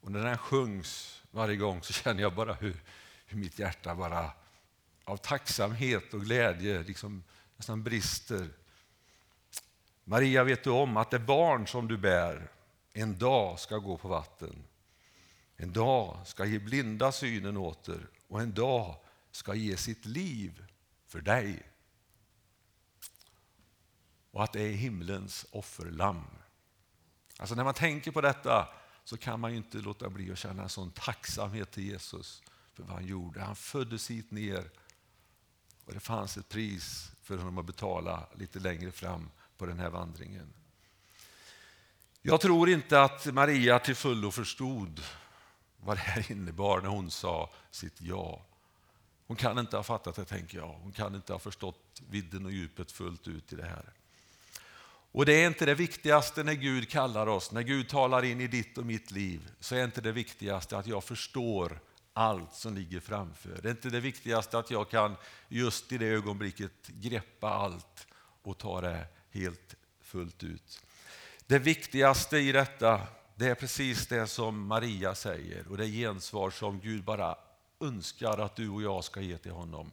Och 0.00 0.12
när 0.12 0.24
den 0.24 0.38
sjungs 0.38 1.22
varje 1.30 1.56
gång 1.56 1.82
så 1.82 1.92
känner 1.92 2.22
jag 2.22 2.34
bara 2.34 2.54
hur, 2.54 2.76
hur 3.26 3.38
mitt 3.38 3.58
hjärta 3.58 3.94
bara 3.94 4.30
av 5.04 5.16
tacksamhet 5.16 6.14
och 6.14 6.20
glädje 6.20 6.82
liksom 6.82 7.24
nästan 7.56 7.82
brister 7.82 8.48
Maria, 10.04 10.44
vet 10.44 10.64
du 10.64 10.70
om 10.70 10.96
att 10.96 11.10
det 11.10 11.18
barn 11.18 11.66
som 11.66 11.88
du 11.88 11.96
bär 11.96 12.50
en 12.92 13.18
dag 13.18 13.60
ska 13.60 13.76
gå 13.76 13.96
på 13.96 14.08
vatten? 14.08 14.64
En 15.56 15.72
dag 15.72 16.18
ska 16.24 16.44
ge 16.44 16.58
blinda 16.58 17.12
synen 17.12 17.56
åter 17.56 18.08
och 18.28 18.40
en 18.40 18.54
dag 18.54 18.96
ska 19.30 19.54
ge 19.54 19.76
sitt 19.76 20.04
liv 20.04 20.62
för 21.06 21.20
dig. 21.20 21.62
Och 24.30 24.44
att 24.44 24.52
det 24.52 24.62
är 24.62 24.72
himlens 24.72 25.46
offerlamm. 25.50 26.24
Alltså 27.38 27.54
när 27.54 27.64
man 27.64 27.74
tänker 27.74 28.10
på 28.10 28.20
detta 28.20 28.68
så 29.04 29.16
kan 29.16 29.40
man 29.40 29.54
inte 29.54 29.78
låta 29.78 30.10
bli 30.10 30.32
att 30.32 30.38
känna 30.38 30.62
en 30.62 30.68
sån 30.68 30.90
tacksamhet 30.90 31.70
till 31.70 31.84
Jesus 31.84 32.42
för 32.74 32.82
vad 32.82 32.92
han 32.92 33.06
gjorde. 33.06 33.40
Han 33.40 33.56
föddes 33.56 34.10
hit 34.10 34.30
ner 34.30 34.70
och 35.84 35.94
det 35.94 36.00
fanns 36.00 36.36
ett 36.36 36.48
pris 36.48 37.12
för 37.22 37.36
honom 37.36 37.58
att 37.58 37.66
betala 37.66 38.28
lite 38.34 38.58
längre 38.58 38.92
fram 38.92 39.30
på 39.56 39.66
den 39.66 39.78
här 39.78 39.90
vandringen. 39.90 40.52
Jag 42.22 42.40
tror 42.40 42.68
inte 42.68 43.02
att 43.02 43.26
Maria 43.26 43.78
till 43.78 43.96
fullo 43.96 44.30
förstod 44.30 45.02
vad 45.76 45.96
det 45.96 46.00
här 46.00 46.32
innebar 46.32 46.80
när 46.80 46.88
hon 46.88 47.10
sa 47.10 47.50
sitt 47.70 48.00
ja. 48.00 48.46
Hon 49.26 49.36
kan 49.36 49.58
inte 49.58 49.76
ha 49.76 49.82
fattat 49.82 50.16
det, 50.16 50.24
tänker 50.24 50.58
jag. 50.58 50.78
Hon 50.82 50.92
kan 50.92 51.14
inte 51.14 51.32
ha 51.32 51.40
förstått 51.40 52.02
vidden 52.10 52.44
och 52.44 52.52
djupet 52.52 52.92
fullt 52.92 53.28
ut 53.28 53.52
i 53.52 53.56
det 53.56 53.66
här. 53.66 53.92
Och 55.12 55.26
det 55.26 55.32
är 55.32 55.46
inte 55.46 55.66
det 55.66 55.74
viktigaste 55.74 56.42
när 56.42 56.54
Gud 56.54 56.90
kallar 56.90 57.26
oss, 57.26 57.52
när 57.52 57.62
Gud 57.62 57.88
talar 57.88 58.24
in 58.24 58.40
i 58.40 58.46
ditt 58.46 58.78
och 58.78 58.86
mitt 58.86 59.10
liv, 59.10 59.50
så 59.60 59.74
är 59.74 59.84
inte 59.84 60.00
det 60.00 60.12
viktigaste 60.12 60.78
att 60.78 60.86
jag 60.86 61.04
förstår 61.04 61.80
allt 62.12 62.54
som 62.54 62.74
ligger 62.74 63.00
framför. 63.00 63.58
Det 63.62 63.68
är 63.68 63.70
inte 63.70 63.90
det 63.90 64.00
viktigaste 64.00 64.58
att 64.58 64.70
jag 64.70 64.90
kan 64.90 65.16
just 65.48 65.92
i 65.92 65.98
det 65.98 66.06
ögonblicket 66.06 66.86
greppa 66.86 67.48
allt 67.48 68.06
och 68.42 68.58
ta 68.58 68.80
det 68.80 69.06
helt 69.30 69.74
fullt 70.00 70.42
ut. 70.42 70.82
Det 71.46 71.58
viktigaste 71.58 72.38
i 72.38 72.52
detta 72.52 73.00
det 73.38 73.46
är 73.46 73.54
precis 73.54 74.06
det 74.06 74.26
som 74.26 74.66
Maria 74.66 75.14
säger 75.14 75.68
och 75.68 75.76
det 75.76 75.86
gensvar 75.86 76.50
som 76.50 76.80
Gud 76.80 77.04
bara 77.04 77.34
önskar 77.80 78.38
att 78.38 78.56
du 78.56 78.68
och 78.68 78.82
jag 78.82 79.04
ska 79.04 79.20
ge 79.20 79.38
till 79.38 79.52
honom. 79.52 79.90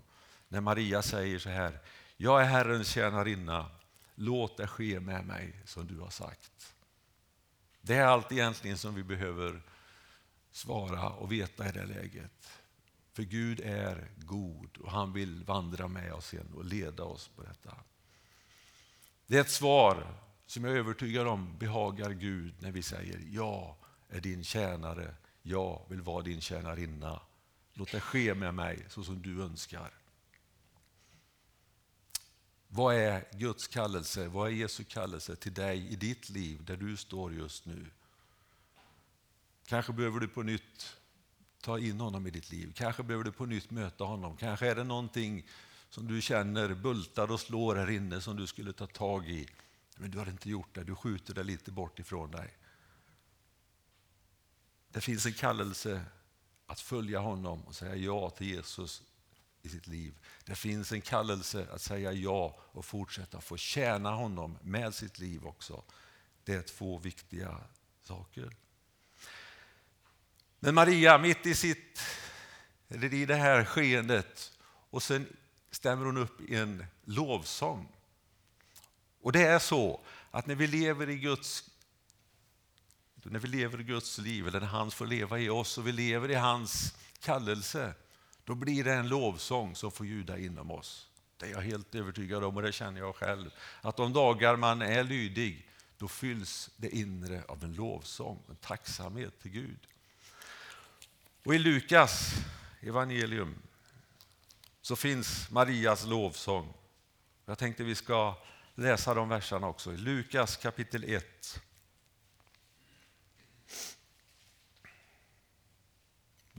När 0.47 0.61
Maria 0.61 1.01
säger 1.01 1.39
så 1.39 1.49
här, 1.49 1.79
jag 2.17 2.41
är 2.41 2.45
Herrens 2.45 2.87
tjänarinna, 2.87 3.69
låt 4.15 4.57
det 4.57 4.67
ske 4.67 4.99
med 4.99 5.25
mig 5.25 5.61
som 5.65 5.87
du 5.87 5.99
har 5.99 6.09
sagt. 6.09 6.73
Det 7.81 7.95
är 7.95 8.05
allt 8.05 8.31
egentligen 8.31 8.77
som 8.77 8.95
vi 8.95 9.03
behöver 9.03 9.61
svara 10.51 11.09
och 11.09 11.31
veta 11.31 11.69
i 11.69 11.71
det 11.71 11.85
läget. 11.85 12.49
För 13.13 13.23
Gud 13.23 13.59
är 13.59 14.11
god 14.17 14.77
och 14.77 14.91
han 14.91 15.13
vill 15.13 15.43
vandra 15.43 15.87
med 15.87 16.13
oss 16.13 16.33
igen 16.33 16.53
och 16.55 16.65
leda 16.65 17.03
oss 17.03 17.27
på 17.27 17.43
detta. 17.43 17.75
Det 19.27 19.37
är 19.37 19.41
ett 19.41 19.49
svar 19.49 20.07
som 20.45 20.63
jag 20.63 20.73
är 20.73 20.77
övertygad 20.77 21.27
om 21.27 21.57
behagar 21.57 22.11
Gud 22.11 22.53
när 22.59 22.71
vi 22.71 22.81
säger 22.81 23.19
jag 23.31 23.75
är 24.09 24.21
din 24.21 24.43
tjänare, 24.43 25.15
jag 25.41 25.85
vill 25.89 26.01
vara 26.01 26.21
din 26.21 26.41
tjänarinna. 26.41 27.19
Låt 27.73 27.91
det 27.91 27.99
ske 27.99 28.33
med 28.33 28.53
mig 28.53 28.85
så 28.89 29.03
som 29.03 29.21
du 29.21 29.43
önskar. 29.43 29.93
Vad 32.67 32.95
är 32.95 33.25
Guds 33.31 33.67
kallelse, 33.67 34.27
vad 34.27 34.47
är 34.47 34.51
Jesu 34.51 34.83
kallelse 34.83 35.35
till 35.35 35.53
dig 35.53 35.87
i 35.87 35.95
ditt 35.95 36.29
liv 36.29 36.63
där 36.63 36.77
du 36.77 36.97
står 36.97 37.33
just 37.33 37.65
nu? 37.65 37.85
Kanske 39.65 39.93
behöver 39.93 40.19
du 40.19 40.27
på 40.27 40.43
nytt 40.43 40.97
ta 41.61 41.79
in 41.79 41.99
honom 41.99 42.27
i 42.27 42.29
ditt 42.29 42.51
liv. 42.51 42.73
Kanske 42.75 43.03
behöver 43.03 43.23
du 43.23 43.31
på 43.31 43.45
nytt 43.45 43.71
möta 43.71 44.03
honom. 44.03 44.37
Kanske 44.37 44.67
är 44.67 44.75
det 44.75 44.83
någonting 44.83 45.47
som 45.89 46.07
du 46.07 46.21
känner 46.21 46.73
bultar 46.73 47.31
och 47.31 47.39
slår 47.39 47.75
här 47.75 47.89
inne 47.89 48.21
som 48.21 48.35
du 48.35 48.47
skulle 48.47 48.73
ta 48.73 48.87
tag 48.87 49.29
i. 49.29 49.47
Men 49.97 50.11
du 50.11 50.17
har 50.17 50.29
inte 50.29 50.49
gjort 50.49 50.75
det, 50.75 50.83
du 50.83 50.95
skjuter 50.95 51.33
det 51.33 51.43
lite 51.43 51.71
bort 51.71 51.99
ifrån 51.99 52.31
dig. 52.31 52.53
Det 54.91 55.01
finns 55.01 55.25
en 55.25 55.33
kallelse 55.33 56.05
att 56.73 56.79
följa 56.79 57.19
honom 57.19 57.61
och 57.61 57.75
säga 57.75 57.95
ja 57.95 58.29
till 58.29 58.47
Jesus 58.47 59.03
i 59.61 59.69
sitt 59.69 59.87
liv. 59.87 60.13
Det 60.45 60.55
finns 60.55 60.91
en 60.91 61.01
kallelse 61.01 61.67
att 61.71 61.81
säga 61.81 62.11
ja 62.11 62.55
och 62.59 62.85
fortsätta 62.85 63.41
få 63.41 63.57
tjäna 63.57 64.11
honom 64.11 64.57
med 64.61 64.93
sitt 64.93 65.19
liv 65.19 65.45
också. 65.45 65.83
Det 66.43 66.53
är 66.53 66.61
två 66.61 66.97
viktiga 66.97 67.57
saker. 68.03 68.55
Men 70.59 70.75
Maria, 70.75 71.17
mitt 71.17 71.45
i, 71.45 71.55
sitt, 71.55 72.01
i 72.89 73.25
det 73.25 73.35
här 73.35 73.65
skeendet, 73.65 74.51
och 74.89 75.03
sen 75.03 75.27
stämmer 75.71 76.05
hon 76.05 76.17
upp 76.17 76.41
i 76.41 76.55
en 76.55 76.85
lovsång. 77.03 77.87
Och 79.21 79.31
det 79.31 79.43
är 79.43 79.59
så 79.59 80.01
att 80.31 80.47
när 80.47 80.55
vi 80.55 80.67
lever 80.67 81.09
i 81.09 81.15
Guds 81.15 81.69
när 83.29 83.39
vi 83.39 83.47
lever 83.47 83.79
i 83.81 83.83
Guds 83.83 84.17
liv, 84.17 84.47
eller 84.47 84.59
när 84.59 84.67
han 84.67 84.91
får 84.91 85.05
leva 85.05 85.39
i 85.39 85.49
oss 85.49 85.77
och 85.77 85.87
vi 85.87 85.91
lever 85.91 86.31
i 86.31 86.35
hans 86.35 86.95
kallelse, 87.19 87.93
då 88.43 88.55
blir 88.55 88.83
det 88.83 88.93
en 88.93 89.07
lovsång 89.07 89.75
som 89.75 89.91
får 89.91 90.05
ljuda 90.05 90.37
inom 90.37 90.71
oss. 90.71 91.09
Det 91.37 91.45
är 91.45 91.51
jag 91.51 91.61
helt 91.61 91.95
övertygad 91.95 92.43
om 92.43 92.57
och 92.57 92.63
det 92.63 92.71
känner 92.71 92.99
jag 92.99 93.15
själv. 93.15 93.51
Att 93.81 93.97
de 93.97 94.13
dagar 94.13 94.55
man 94.55 94.81
är 94.81 95.03
lydig, 95.03 95.69
då 95.97 96.07
fylls 96.07 96.69
det 96.77 96.89
inre 96.89 97.43
av 97.47 97.63
en 97.63 97.73
lovsång, 97.73 98.43
en 98.49 98.55
tacksamhet 98.55 99.39
till 99.41 99.51
Gud. 99.51 99.79
Och 101.45 101.55
i 101.55 101.59
Lukas 101.59 102.33
evangelium 102.81 103.55
så 104.81 104.95
finns 104.95 105.51
Marias 105.51 106.05
lovsång. 106.05 106.73
Jag 107.45 107.57
tänkte 107.57 107.83
vi 107.83 107.95
ska 107.95 108.35
läsa 108.75 109.13
de 109.13 109.29
verserna 109.29 109.67
också. 109.67 109.93
I 109.93 109.97
Lukas 109.97 110.57
kapitel 110.57 111.03
1. 111.03 111.61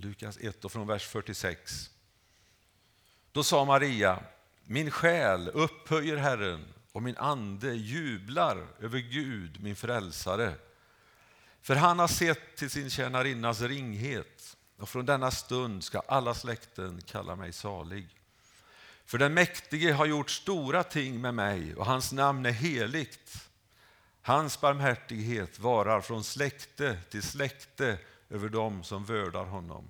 Lukas 0.05 0.39
1 0.41 0.65
och 0.65 0.73
från 0.73 0.87
vers 0.87 1.07
46. 1.07 1.91
Då 3.33 3.45
sa 3.45 3.65
Maria, 3.65 4.23
min 4.65 4.91
själ 4.91 5.49
upphöjer 5.49 6.17
Herren 6.17 6.65
och 6.93 7.03
min 7.03 7.17
ande 7.17 7.75
jublar 7.75 8.67
över 8.81 8.99
Gud, 8.99 9.63
min 9.63 9.77
frälsare. 9.77 10.55
För 11.63 11.75
han 11.75 11.99
har 11.99 12.09
sett 12.09 12.57
till 12.57 12.71
sin 12.71 12.91
tjänarinnas 12.91 13.61
ringhet 13.61 14.57
och 14.77 14.89
från 14.89 15.07
denna 15.07 15.31
stund 15.31 15.85
ska 15.85 16.01
alla 16.01 16.35
släkten 16.35 17.03
kalla 17.07 17.37
mig 17.37 17.53
salig. 17.53 18.09
För 19.07 19.19
den 19.19 19.35
mäktige 19.35 19.93
har 19.93 20.07
gjort 20.07 20.31
stora 20.31 20.83
ting 20.83 21.21
med 21.21 21.35
mig 21.35 21.75
och 21.75 21.87
hans 21.87 22.13
namn 22.13 22.47
är 22.47 22.51
heligt. 22.51 23.49
Hans 24.23 24.61
barmhärtighet 24.61 25.59
varar 25.59 26.01
från 26.01 26.25
släkte 26.25 26.99
till 27.11 27.23
släkte 27.23 27.99
över 28.35 28.49
dem 28.49 28.83
som 28.83 29.05
vördar 29.05 29.45
honom. 29.45 29.85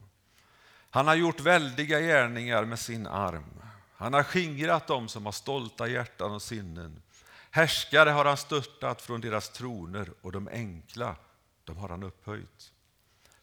Han 0.90 1.06
har 1.06 1.14
gjort 1.14 1.40
väldiga 1.40 2.00
gärningar 2.00 2.64
med 2.64 2.78
sin 2.78 3.06
arm. 3.06 3.62
Han 3.96 4.12
har 4.12 4.22
skingrat 4.22 4.86
dem 4.86 5.08
som 5.08 5.24
har 5.24 5.32
stolta 5.32 5.88
hjärtan 5.88 6.32
och 6.32 6.42
sinnen. 6.42 7.02
Härskare 7.50 8.10
har 8.10 8.24
han 8.24 8.36
störtat 8.36 9.02
från 9.02 9.20
deras 9.20 9.48
troner 9.48 10.10
och 10.20 10.32
de 10.32 10.48
enkla, 10.48 11.16
de 11.64 11.76
har 11.76 11.88
han 11.88 12.02
upphöjt. 12.02 12.72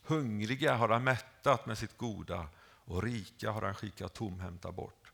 Hungriga 0.04 0.76
har 0.76 0.90
han 0.90 1.04
mättat 1.04 1.66
med 1.66 1.78
sitt 1.78 1.98
goda 1.98 2.48
och 2.86 3.04
rika 3.04 3.52
har 3.52 3.62
han 3.62 3.76
skickat 3.76 4.14
tomhänta 4.14 4.72
bort. 4.72 5.12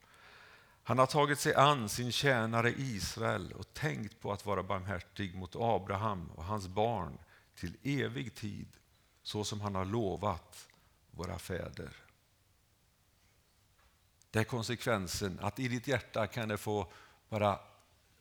Han 0.83 0.99
har 0.99 1.05
tagit 1.05 1.39
sig 1.39 1.55
an 1.55 1.89
sin 1.89 2.11
tjänare 2.11 2.71
Israel 2.77 3.53
och 3.53 3.73
tänkt 3.73 4.21
på 4.21 4.31
att 4.31 4.45
vara 4.45 4.63
barmhärtig 4.63 5.35
mot 5.35 5.55
Abraham 5.55 6.31
och 6.35 6.43
hans 6.43 6.67
barn 6.67 7.17
till 7.55 7.77
evig 7.83 8.35
tid, 8.35 8.67
så 9.27 9.43
som 9.43 9.61
han 9.61 9.75
har 9.75 9.85
lovat 9.85 10.67
våra 11.11 11.39
fäder. 11.39 11.93
Det 14.31 14.39
är 14.39 14.43
konsekvensen 14.43 15.39
att 15.41 15.59
i 15.59 15.67
ditt 15.67 15.87
hjärta 15.87 16.27
kan 16.27 16.49
det 16.49 16.57
få 16.57 16.91
bara 17.29 17.59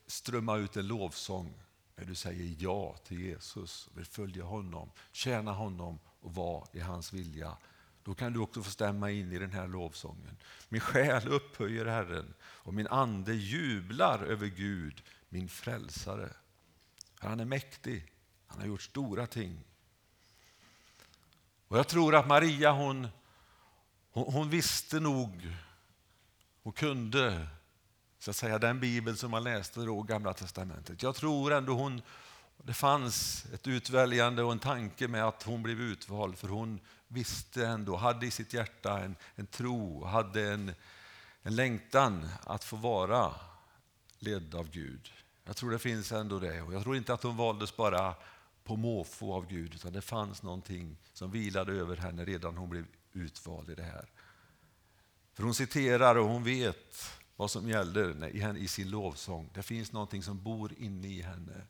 strömma 0.07 0.57
ut 0.57 0.77
en 0.77 0.87
lovsång 0.87 1.63
när 1.95 2.05
du 2.05 2.15
säger 2.15 2.55
ja 2.59 2.95
till 3.03 3.19
Jesus, 3.19 3.89
vill 3.93 4.05
följa 4.05 4.43
honom, 4.43 4.91
tjäna 5.11 5.51
honom 5.51 5.99
och 6.19 6.35
vara 6.35 6.67
i 6.71 6.79
hans 6.79 7.13
vilja. 7.13 7.57
Då 8.03 8.13
kan 8.13 8.33
du 8.33 8.39
också 8.39 8.63
få 8.63 8.71
stämma 8.71 9.11
in 9.11 9.31
i 9.31 9.39
den 9.39 9.51
här 9.51 9.67
lovsången. 9.67 10.37
Min 10.69 10.81
själ 10.81 11.27
upphöjer 11.27 11.85
Herren 11.85 12.33
och 12.41 12.73
min 12.73 12.87
ande 12.87 13.33
jublar 13.33 14.23
över 14.23 14.47
Gud, 14.47 15.03
min 15.29 15.49
frälsare. 15.49 16.33
Han 17.19 17.39
är 17.39 17.45
mäktig, 17.45 18.13
han 18.47 18.59
har 18.59 18.67
gjort 18.67 18.81
stora 18.81 19.27
ting. 19.27 19.63
Och 21.67 21.77
Jag 21.77 21.87
tror 21.87 22.15
att 22.15 22.27
Maria 22.27 22.71
hon, 22.71 23.07
hon, 24.11 24.33
hon 24.33 24.49
visste 24.49 24.99
nog, 24.99 25.53
och 26.63 26.77
kunde 26.77 27.47
så 28.19 28.29
att 28.29 28.35
säga, 28.35 28.59
den 28.59 28.79
bibel 28.79 29.17
som 29.17 29.31
man 29.31 29.43
läste 29.43 29.79
då, 29.79 30.01
Gamla 30.01 30.33
testamentet. 30.33 31.03
Jag 31.03 31.15
tror 31.15 31.53
ändå 31.53 31.73
hon, 31.73 32.01
det 32.57 32.73
fanns 32.73 33.45
ett 33.53 33.67
utväljande 33.67 34.43
och 34.43 34.51
en 34.51 34.59
tanke 34.59 35.07
med 35.07 35.23
att 35.23 35.43
hon 35.43 35.63
blev 35.63 35.81
utvald 35.81 36.37
för 36.37 36.47
hon 36.47 36.79
visste 37.07 37.67
ändå, 37.67 37.95
hade 37.95 38.25
i 38.25 38.31
sitt 38.31 38.53
hjärta 38.53 38.99
en, 38.99 39.15
en 39.35 39.47
tro, 39.47 40.05
hade 40.05 40.51
en, 40.53 40.73
en 41.43 41.55
längtan 41.55 42.29
att 42.43 42.63
få 42.63 42.75
vara 42.75 43.33
ledd 44.19 44.55
av 44.55 44.69
Gud. 44.69 45.13
Jag 45.43 45.55
tror 45.55 45.71
det 45.71 45.79
finns 45.79 46.11
ändå 46.11 46.39
det 46.39 46.61
och 46.61 46.73
jag 46.73 46.83
tror 46.83 46.97
inte 46.97 47.13
att 47.13 47.23
hon 47.23 47.37
valdes 47.37 47.75
bara 47.75 48.15
på 48.67 48.75
måfå 48.75 49.33
av 49.33 49.47
Gud 49.47 49.73
utan 49.73 49.93
det 49.93 50.01
fanns 50.01 50.43
någonting 50.43 50.97
som 51.13 51.31
vilade 51.31 51.73
över 51.73 51.95
henne 51.95 52.25
redan 52.25 52.57
hon 52.57 52.69
blev 52.69 52.85
utvald 53.13 53.69
i 53.69 53.75
det 53.75 53.83
här. 53.83 54.05
För 55.33 55.43
hon 55.43 55.53
citerar 55.53 56.15
och 56.15 56.29
hon 56.29 56.43
vet 56.43 57.11
vad 57.35 57.51
som 57.51 57.69
gäller 57.69 58.57
i 58.57 58.67
sin 58.67 58.89
lovsång. 58.89 59.49
Det 59.53 59.63
finns 59.63 59.91
någonting 59.91 60.23
som 60.23 60.43
bor 60.43 60.73
inne 60.77 61.07
i 61.07 61.21
henne. 61.21 61.61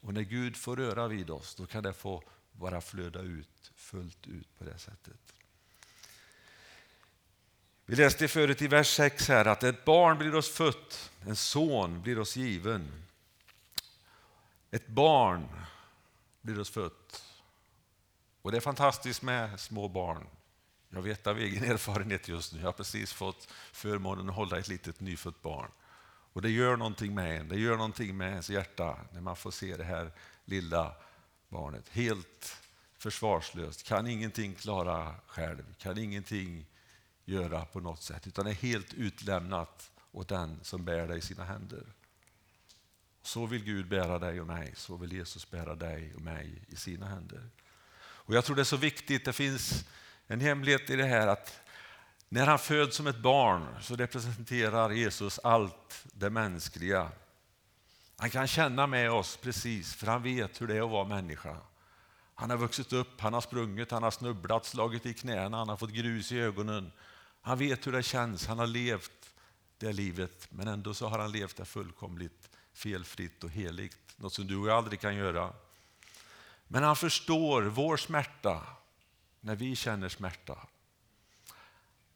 Och 0.00 0.14
när 0.14 0.22
Gud 0.22 0.56
får 0.56 0.76
röra 0.76 1.08
vid 1.08 1.30
oss, 1.30 1.54
då 1.54 1.66
kan 1.66 1.82
det 1.82 1.92
få 1.92 2.22
bara 2.52 2.80
flöda 2.80 3.20
ut 3.20 3.72
fullt 3.74 4.26
ut 4.26 4.58
på 4.58 4.64
det 4.64 4.78
sättet. 4.78 5.34
Vi 7.86 7.96
läste 7.96 8.28
förut 8.28 8.62
i 8.62 8.68
vers 8.68 8.96
6 8.96 9.28
här 9.28 9.44
att 9.44 9.62
ett 9.62 9.84
barn 9.84 10.18
blir 10.18 10.34
oss 10.34 10.50
fött, 10.50 11.10
en 11.26 11.36
son 11.36 12.02
blir 12.02 12.18
oss 12.18 12.36
given. 12.36 12.88
Ett 14.70 14.86
barn 14.86 15.48
blir 16.46 16.60
oss 16.60 16.70
fött. 16.70 17.24
Och 18.42 18.52
det 18.52 18.56
är 18.56 18.60
fantastiskt 18.60 19.22
med 19.22 19.60
små 19.60 19.88
barn. 19.88 20.26
Jag 20.90 21.02
vet 21.02 21.26
av 21.26 21.38
egen 21.38 21.64
erfarenhet 21.64 22.28
just 22.28 22.52
nu. 22.52 22.58
Jag 22.58 22.66
har 22.66 22.72
precis 22.72 23.12
fått 23.12 23.48
förmånen 23.72 24.28
att 24.28 24.34
hålla 24.34 24.58
ett 24.58 24.68
litet 24.68 25.00
nyfött 25.00 25.42
barn. 25.42 25.70
Och 26.32 26.42
Det 26.42 26.50
gör 26.50 26.76
någonting 26.76 27.14
med 27.14 27.40
en. 27.40 27.48
Det 27.48 27.58
gör 27.58 27.76
någonting 27.76 28.16
med 28.16 28.30
ens 28.30 28.50
hjärta 28.50 29.00
när 29.12 29.20
man 29.20 29.36
får 29.36 29.50
se 29.50 29.76
det 29.76 29.84
här 29.84 30.12
lilla 30.44 30.94
barnet. 31.48 31.88
Helt 31.88 32.56
försvarslöst, 32.98 33.82
kan 33.82 34.06
ingenting 34.06 34.54
klara 34.54 35.14
själv, 35.26 35.74
kan 35.78 35.98
ingenting 35.98 36.66
göra 37.24 37.64
på 37.64 37.80
något 37.80 38.02
sätt, 38.02 38.26
utan 38.26 38.46
är 38.46 38.52
helt 38.52 38.94
utlämnat 38.94 39.90
åt 40.12 40.28
den 40.28 40.58
som 40.62 40.84
bär 40.84 41.08
dig 41.08 41.18
i 41.18 41.20
sina 41.20 41.44
händer. 41.44 41.95
Så 43.26 43.46
vill 43.46 43.64
Gud 43.64 43.88
bära 43.88 44.18
dig 44.18 44.40
och 44.40 44.46
mig, 44.46 44.72
så 44.76 44.96
vill 44.96 45.12
Jesus 45.12 45.50
bära 45.50 45.74
dig 45.74 46.14
och 46.14 46.20
mig 46.20 46.62
i 46.68 46.76
sina 46.76 47.06
händer. 47.06 47.48
Och 47.98 48.34
Jag 48.34 48.44
tror 48.44 48.56
det 48.56 48.62
är 48.62 48.64
så 48.64 48.76
viktigt, 48.76 49.24
det 49.24 49.32
finns 49.32 49.84
en 50.26 50.40
hemlighet 50.40 50.90
i 50.90 50.96
det 50.96 51.04
här 51.04 51.26
att 51.26 51.60
När 52.28 52.46
han 52.46 52.58
föds 52.58 52.96
som 52.96 53.06
ett 53.06 53.18
barn 53.18 53.82
så 53.82 53.96
representerar 53.96 54.90
Jesus 54.90 55.38
allt 55.38 56.04
det 56.12 56.30
mänskliga. 56.30 57.10
Han 58.16 58.30
kan 58.30 58.46
känna 58.46 58.86
med 58.86 59.10
oss 59.10 59.36
precis, 59.36 59.94
för 59.94 60.06
han 60.06 60.22
vet 60.22 60.60
hur 60.60 60.66
det 60.66 60.76
är 60.76 60.82
att 60.82 60.90
vara 60.90 61.08
människa. 61.08 61.56
Han 62.34 62.50
har 62.50 62.56
vuxit 62.56 62.92
upp, 62.92 63.20
han 63.20 63.34
har 63.34 63.40
sprungit, 63.40 63.90
han 63.90 64.02
har 64.02 64.10
snubblat, 64.10 64.64
slagit 64.64 65.06
i 65.06 65.14
knäna, 65.14 65.56
han 65.56 65.68
har 65.68 65.76
fått 65.76 65.92
grus 65.92 66.32
i 66.32 66.40
ögonen. 66.40 66.92
Han 67.40 67.58
vet 67.58 67.86
hur 67.86 67.92
det 67.92 68.02
känns, 68.02 68.46
han 68.46 68.58
har 68.58 68.66
levt 68.66 69.34
det 69.78 69.92
livet, 69.92 70.48
men 70.50 70.68
ändå 70.68 70.94
så 70.94 71.08
har 71.08 71.18
han 71.18 71.32
levt 71.32 71.56
det 71.56 71.64
fullkomligt 71.64 72.55
felfritt 72.76 73.44
och 73.44 73.50
heligt. 73.50 74.14
Något 74.16 74.32
som 74.32 74.46
du 74.46 74.56
och 74.56 74.68
jag 74.68 74.76
aldrig 74.76 75.00
kan 75.00 75.16
göra. 75.16 75.52
Men 76.68 76.82
han 76.82 76.96
förstår 76.96 77.62
vår 77.62 77.96
smärta 77.96 78.66
när 79.40 79.56
vi 79.56 79.76
känner 79.76 80.08
smärta. 80.08 80.58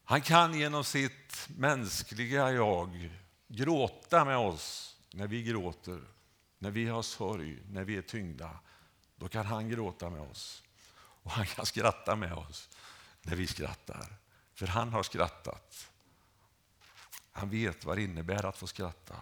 Han 0.03 0.21
kan 0.21 0.53
genom 0.53 0.83
sitt 0.83 1.49
mänskliga 1.57 2.51
jag 2.51 3.09
gråta 3.47 4.25
med 4.25 4.37
oss 4.37 4.97
när 5.11 5.27
vi 5.27 5.43
gråter, 5.43 6.01
när 6.57 6.71
vi 6.71 6.87
har 6.87 7.01
sorg, 7.01 7.59
när 7.69 7.83
vi 7.83 7.97
är 7.97 8.01
tyngda. 8.01 8.59
Då 9.15 9.27
kan 9.27 9.45
han 9.45 9.69
gråta 9.69 10.09
med 10.09 10.21
oss. 10.21 10.63
Och 11.23 11.31
han 11.31 11.45
kan 11.45 11.65
skratta 11.65 12.15
med 12.15 12.33
oss 12.33 12.69
när 13.21 13.35
vi 13.35 13.47
skrattar. 13.47 14.15
För 14.53 14.67
han 14.67 14.93
har 14.93 15.03
skrattat. 15.03 15.89
Han 17.31 17.49
vet 17.49 17.85
vad 17.85 17.97
det 17.97 18.03
innebär 18.03 18.45
att 18.45 18.57
få 18.57 18.67
skratta. 18.67 19.15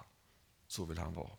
Så 0.69 0.85
vill 0.85 0.97
han 0.97 1.13
vara. 1.13 1.31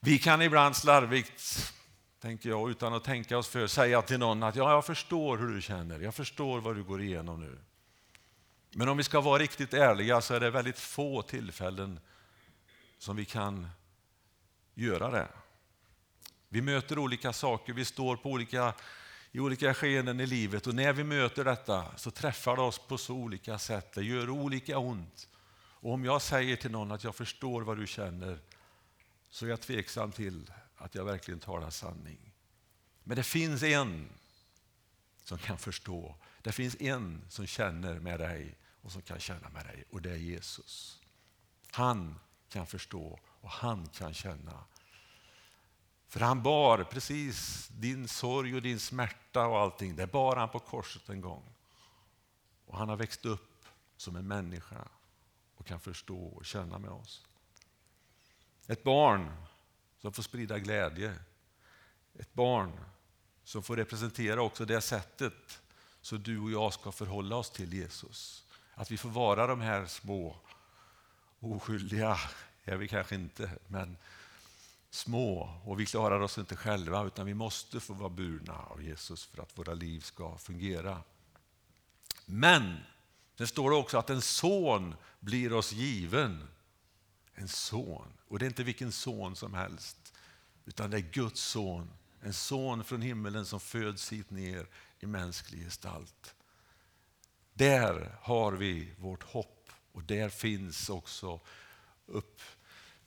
Vi 0.00 0.18
kan 0.18 0.42
ibland 0.42 0.76
slarvigt, 0.76 1.72
tänker 2.20 2.48
jag, 2.48 2.70
utan 2.70 2.94
att 2.94 3.04
tänka 3.04 3.38
oss 3.38 3.48
för, 3.48 3.66
säga 3.66 4.02
till 4.02 4.18
någon 4.18 4.42
att 4.42 4.56
ja, 4.56 4.70
jag 4.70 4.86
förstår 4.86 5.38
hur 5.38 5.54
du 5.54 5.62
känner, 5.62 6.00
jag 6.00 6.14
förstår 6.14 6.60
vad 6.60 6.76
du 6.76 6.84
går 6.84 7.02
igenom 7.02 7.40
nu. 7.40 7.58
Men 8.70 8.88
om 8.88 8.96
vi 8.96 9.04
ska 9.04 9.20
vara 9.20 9.38
riktigt 9.42 9.74
ärliga 9.74 10.20
så 10.20 10.34
är 10.34 10.40
det 10.40 10.50
väldigt 10.50 10.78
få 10.78 11.22
tillfällen 11.22 12.00
som 12.98 13.16
vi 13.16 13.24
kan 13.24 13.68
göra 14.74 15.10
det. 15.10 15.28
Vi 16.48 16.62
möter 16.62 16.98
olika 16.98 17.32
saker, 17.32 17.72
vi 17.72 17.84
står 17.84 18.16
på 18.16 18.30
olika, 18.30 18.74
i 19.32 19.40
olika 19.40 19.74
skeenden 19.74 20.20
i 20.20 20.26
livet 20.26 20.66
och 20.66 20.74
när 20.74 20.92
vi 20.92 21.04
möter 21.04 21.44
detta 21.44 21.84
så 21.96 22.10
träffar 22.10 22.56
det 22.56 22.62
oss 22.62 22.78
på 22.78 22.98
så 22.98 23.14
olika 23.14 23.58
sätt. 23.58 23.92
Det 23.92 24.02
gör 24.02 24.30
olika 24.30 24.78
ont. 24.78 25.28
Och 25.86 25.92
om 25.92 26.04
jag 26.04 26.22
säger 26.22 26.56
till 26.56 26.70
någon 26.70 26.92
att 26.92 27.04
jag 27.04 27.14
förstår 27.14 27.62
vad 27.62 27.78
du 27.78 27.86
känner 27.86 28.38
så 29.30 29.46
är 29.46 29.50
jag 29.50 29.60
tveksam 29.60 30.12
till 30.12 30.52
att 30.76 30.94
jag 30.94 31.04
verkligen 31.04 31.40
talar 31.40 31.70
sanning. 31.70 32.32
Men 33.04 33.16
det 33.16 33.22
finns 33.22 33.62
en 33.62 34.08
som 35.24 35.38
kan 35.38 35.58
förstå. 35.58 36.14
Det 36.42 36.52
finns 36.52 36.76
en 36.80 37.24
som 37.28 37.46
känner 37.46 37.98
med 37.98 38.20
dig 38.20 38.54
och 38.82 38.92
som 38.92 39.02
kan 39.02 39.20
känna 39.20 39.48
med 39.48 39.66
dig 39.66 39.84
och 39.90 40.02
det 40.02 40.10
är 40.10 40.16
Jesus. 40.16 41.00
Han 41.72 42.18
kan 42.48 42.66
förstå 42.66 43.20
och 43.40 43.50
han 43.50 43.88
kan 43.88 44.14
känna. 44.14 44.64
För 46.08 46.20
han 46.20 46.42
bar 46.42 46.84
precis 46.84 47.68
din 47.68 48.08
sorg 48.08 48.54
och 48.54 48.62
din 48.62 48.80
smärta 48.80 49.46
och 49.46 49.58
allting. 49.58 49.96
Det 49.96 50.06
bar 50.06 50.36
han 50.36 50.48
på 50.48 50.58
korset 50.58 51.08
en 51.08 51.20
gång. 51.20 51.44
Och 52.66 52.78
han 52.78 52.88
har 52.88 52.96
växt 52.96 53.24
upp 53.24 53.64
som 53.96 54.16
en 54.16 54.28
människa 54.28 54.88
och 55.66 55.68
kan 55.68 55.80
förstå 55.80 56.26
och 56.26 56.46
känna 56.46 56.78
med 56.78 56.90
oss. 56.90 57.26
Ett 58.66 58.84
barn 58.84 59.36
som 59.98 60.12
får 60.12 60.22
sprida 60.22 60.58
glädje. 60.58 61.14
Ett 62.18 62.34
barn 62.34 62.72
som 63.44 63.62
får 63.62 63.76
representera 63.76 64.42
också 64.42 64.64
det 64.64 64.80
sättet 64.80 65.60
så 66.00 66.16
du 66.16 66.38
och 66.38 66.50
jag 66.50 66.72
ska 66.72 66.92
förhålla 66.92 67.36
oss 67.36 67.50
till 67.50 67.72
Jesus. 67.72 68.44
Att 68.74 68.90
vi 68.90 68.96
får 68.96 69.08
vara 69.08 69.46
de 69.46 69.60
här 69.60 69.86
små, 69.86 70.36
oskyldiga 71.40 72.18
är 72.64 72.76
vi 72.76 72.88
kanske 72.88 73.14
inte, 73.14 73.50
men 73.66 73.96
små 74.90 75.60
och 75.64 75.80
vi 75.80 75.86
klarar 75.86 76.20
oss 76.20 76.38
inte 76.38 76.56
själva 76.56 77.06
utan 77.06 77.26
vi 77.26 77.34
måste 77.34 77.80
få 77.80 77.92
vara 77.92 78.08
burna 78.08 78.54
av 78.54 78.82
Jesus 78.82 79.26
för 79.26 79.42
att 79.42 79.58
våra 79.58 79.74
liv 79.74 80.00
ska 80.00 80.38
fungera. 80.38 81.02
Men 82.26 82.76
det 83.36 83.46
står 83.46 83.70
också 83.70 83.98
att 83.98 84.10
en 84.10 84.22
son 84.22 84.94
blir 85.20 85.52
oss 85.52 85.72
given. 85.72 86.48
En 87.34 87.48
son. 87.48 88.12
Och 88.28 88.38
det 88.38 88.44
är 88.44 88.48
inte 88.48 88.64
vilken 88.64 88.92
son 88.92 89.36
som 89.36 89.54
helst, 89.54 90.14
utan 90.64 90.90
det 90.90 90.96
är 90.96 91.12
Guds 91.12 91.40
son. 91.40 91.90
En 92.20 92.32
son 92.32 92.84
från 92.84 93.02
himmelen 93.02 93.46
som 93.46 93.60
föds 93.60 94.12
hit 94.12 94.30
ner 94.30 94.66
i 95.00 95.06
mänsklig 95.06 95.64
gestalt. 95.64 96.34
Där 97.52 98.18
har 98.22 98.52
vi 98.52 98.94
vårt 98.98 99.22
hopp 99.22 99.70
och 99.92 100.02
där 100.02 100.28
finns 100.28 100.90
också 100.90 101.40
upp, 102.06 102.42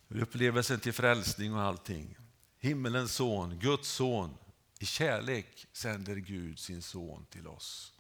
upplevelsen 0.08 0.80
till 0.80 0.94
frälsning 0.94 1.54
och 1.54 1.62
allting. 1.62 2.18
Himmelens 2.60 3.16
son, 3.16 3.60
Guds 3.60 3.90
son, 3.90 4.38
i 4.80 4.86
kärlek 4.86 5.68
sänder 5.72 6.16
Gud 6.16 6.60
sin 6.60 6.82
son 6.82 7.26
till 7.30 7.48
oss. 7.48 7.99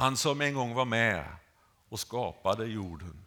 Han 0.00 0.16
som 0.16 0.40
en 0.40 0.54
gång 0.54 0.74
var 0.74 0.84
med 0.84 1.36
och 1.88 2.00
skapade 2.00 2.66
jorden. 2.66 3.26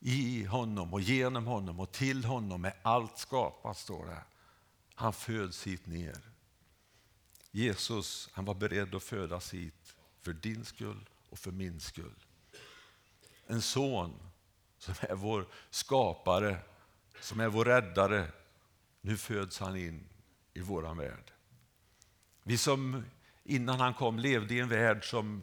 I 0.00 0.44
honom 0.44 0.94
och 0.94 1.00
genom 1.00 1.46
honom 1.46 1.80
och 1.80 1.92
till 1.92 2.24
honom 2.24 2.64
är 2.64 2.74
allt 2.82 3.18
skapat, 3.18 3.76
står 3.76 4.06
det. 4.06 4.22
Han 4.94 5.12
föds 5.12 5.66
hit 5.66 5.86
ner. 5.86 6.18
Jesus 7.50 8.28
han 8.32 8.44
var 8.44 8.54
beredd 8.54 8.94
att 8.94 9.02
födas 9.02 9.54
hit 9.54 9.96
för 10.20 10.32
din 10.32 10.64
skull 10.64 11.08
och 11.30 11.38
för 11.38 11.50
min 11.50 11.80
skull. 11.80 12.24
En 13.46 13.62
son 13.62 14.14
som 14.78 14.94
är 15.00 15.14
vår 15.14 15.46
skapare, 15.70 16.58
som 17.20 17.40
är 17.40 17.48
vår 17.48 17.64
räddare. 17.64 18.26
Nu 19.00 19.16
föds 19.16 19.60
han 19.60 19.76
in 19.76 20.08
i 20.54 20.60
våran 20.60 20.96
värld. 20.96 21.32
Vi 22.42 22.58
som 22.58 23.04
innan 23.44 23.80
han 23.80 23.94
kom 23.94 24.18
levde 24.18 24.54
i 24.54 24.60
en 24.60 24.68
värld 24.68 25.10
som 25.10 25.42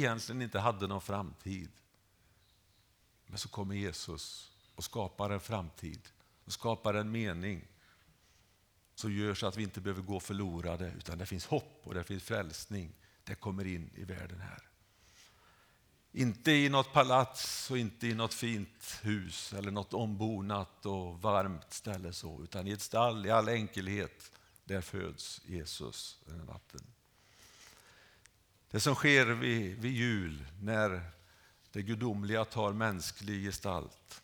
egentligen 0.00 0.42
inte 0.42 0.58
hade 0.58 0.86
någon 0.86 1.00
framtid. 1.00 1.70
Men 3.26 3.38
så 3.38 3.48
kommer 3.48 3.74
Jesus 3.74 4.50
och 4.74 4.84
skapar 4.84 5.30
en 5.30 5.40
framtid 5.40 6.00
och 6.44 6.52
skapar 6.52 6.94
en 6.94 7.10
mening 7.10 7.64
som 8.94 9.12
gör 9.12 9.34
så 9.34 9.46
att 9.46 9.56
vi 9.56 9.62
inte 9.62 9.80
behöver 9.80 10.02
gå 10.02 10.20
förlorade 10.20 10.92
utan 10.98 11.18
det 11.18 11.26
finns 11.26 11.46
hopp 11.46 11.80
och 11.84 11.94
det 11.94 12.04
finns 12.04 12.22
frälsning. 12.22 12.92
Det 13.24 13.34
kommer 13.34 13.66
in 13.66 13.90
i 13.94 14.04
världen 14.04 14.40
här. 14.40 14.70
Inte 16.12 16.52
i 16.52 16.68
något 16.68 16.92
palats 16.92 17.70
och 17.70 17.78
inte 17.78 18.06
i 18.06 18.14
något 18.14 18.34
fint 18.34 19.00
hus 19.02 19.52
eller 19.52 19.70
något 19.70 19.94
ombonat 19.94 20.86
och 20.86 21.22
varmt 21.22 21.72
ställe 21.72 22.12
så, 22.12 22.42
utan 22.42 22.66
i 22.66 22.70
ett 22.70 22.80
stall 22.80 23.26
i 23.26 23.30
all 23.30 23.48
enkelhet. 23.48 24.32
Där 24.64 24.80
föds 24.80 25.40
Jesus 25.44 26.18
den 26.24 26.38
natten. 26.38 26.80
Det 28.70 28.80
som 28.80 28.94
sker 28.94 29.26
vid, 29.26 29.78
vid 29.78 29.92
jul 29.92 30.46
när 30.60 31.10
det 31.72 31.82
gudomliga 31.82 32.44
tar 32.44 32.72
mänsklig 32.72 33.44
gestalt. 33.44 34.22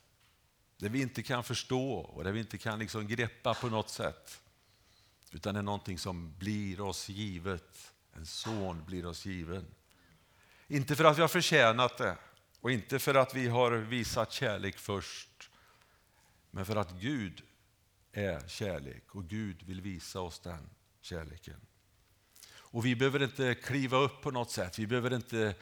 Det 0.78 0.88
vi 0.88 1.02
inte 1.02 1.22
kan 1.22 1.44
förstå 1.44 1.92
och 1.92 2.24
det 2.24 2.32
vi 2.32 2.40
inte 2.40 2.58
kan 2.58 2.78
liksom 2.78 3.06
greppa 3.06 3.54
på 3.54 3.68
något 3.68 3.90
sätt. 3.90 4.40
Utan 5.32 5.54
det 5.54 5.60
är 5.60 5.62
någonting 5.62 5.98
som 5.98 6.38
blir 6.38 6.80
oss 6.80 7.08
givet. 7.08 7.92
En 8.12 8.26
son 8.26 8.84
blir 8.86 9.06
oss 9.06 9.26
given. 9.26 9.66
Inte 10.68 10.96
för 10.96 11.04
att 11.04 11.18
vi 11.18 11.20
har 11.20 11.28
förtjänat 11.28 11.98
det 11.98 12.16
och 12.60 12.70
inte 12.70 12.98
för 12.98 13.14
att 13.14 13.34
vi 13.34 13.48
har 13.48 13.72
visat 13.72 14.32
kärlek 14.32 14.78
först. 14.78 15.50
Men 16.50 16.66
för 16.66 16.76
att 16.76 16.92
Gud 16.92 17.42
är 18.12 18.48
kärlek 18.48 19.14
och 19.14 19.24
Gud 19.24 19.62
vill 19.62 19.80
visa 19.80 20.20
oss 20.20 20.40
den 20.40 20.70
kärleken. 21.00 21.60
Och 22.70 22.86
vi 22.86 22.96
behöver 22.96 23.22
inte 23.22 23.54
kliva 23.54 23.96
upp 23.96 24.22
på 24.22 24.30
något 24.30 24.50
sätt. 24.50 24.78
Vi 24.78 24.86
behöver 24.86 25.14
inte 25.14 25.54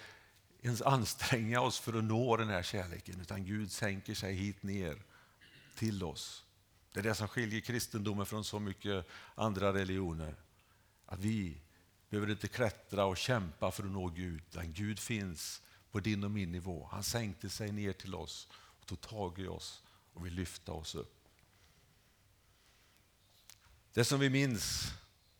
ens 0.62 0.82
anstränga 0.82 1.60
oss 1.60 1.78
för 1.78 1.98
att 1.98 2.04
nå 2.04 2.36
den 2.36 2.48
här 2.48 2.62
kärleken, 2.62 3.20
utan 3.20 3.44
Gud 3.44 3.72
sänker 3.72 4.14
sig 4.14 4.34
hit 4.34 4.62
ner 4.62 5.02
till 5.74 6.04
oss. 6.04 6.44
Det 6.92 7.00
är 7.00 7.04
det 7.04 7.14
som 7.14 7.28
skiljer 7.28 7.60
kristendomen 7.60 8.26
från 8.26 8.44
så 8.44 8.58
mycket 8.58 9.06
andra 9.34 9.72
religioner. 9.72 10.34
Att 11.06 11.20
vi 11.20 11.60
behöver 12.10 12.32
inte 12.32 12.48
klättra 12.48 13.04
och 13.04 13.16
kämpa 13.16 13.70
för 13.70 13.82
att 13.82 13.90
nå 13.90 14.08
Gud, 14.08 14.42
utan 14.50 14.72
Gud 14.72 14.98
finns 14.98 15.62
på 15.90 16.00
din 16.00 16.24
och 16.24 16.30
min 16.30 16.52
nivå. 16.52 16.88
Han 16.92 17.02
sänkte 17.02 17.50
sig 17.50 17.72
ner 17.72 17.92
till 17.92 18.14
oss 18.14 18.48
och 18.52 18.86
tog 18.86 19.00
tag 19.00 19.38
i 19.38 19.46
oss 19.46 19.82
och 20.12 20.26
vill 20.26 20.34
lyfta 20.34 20.72
oss 20.72 20.94
upp. 20.94 21.28
Det 23.92 24.04
som 24.04 24.20
vi 24.20 24.30
minns 24.30 24.92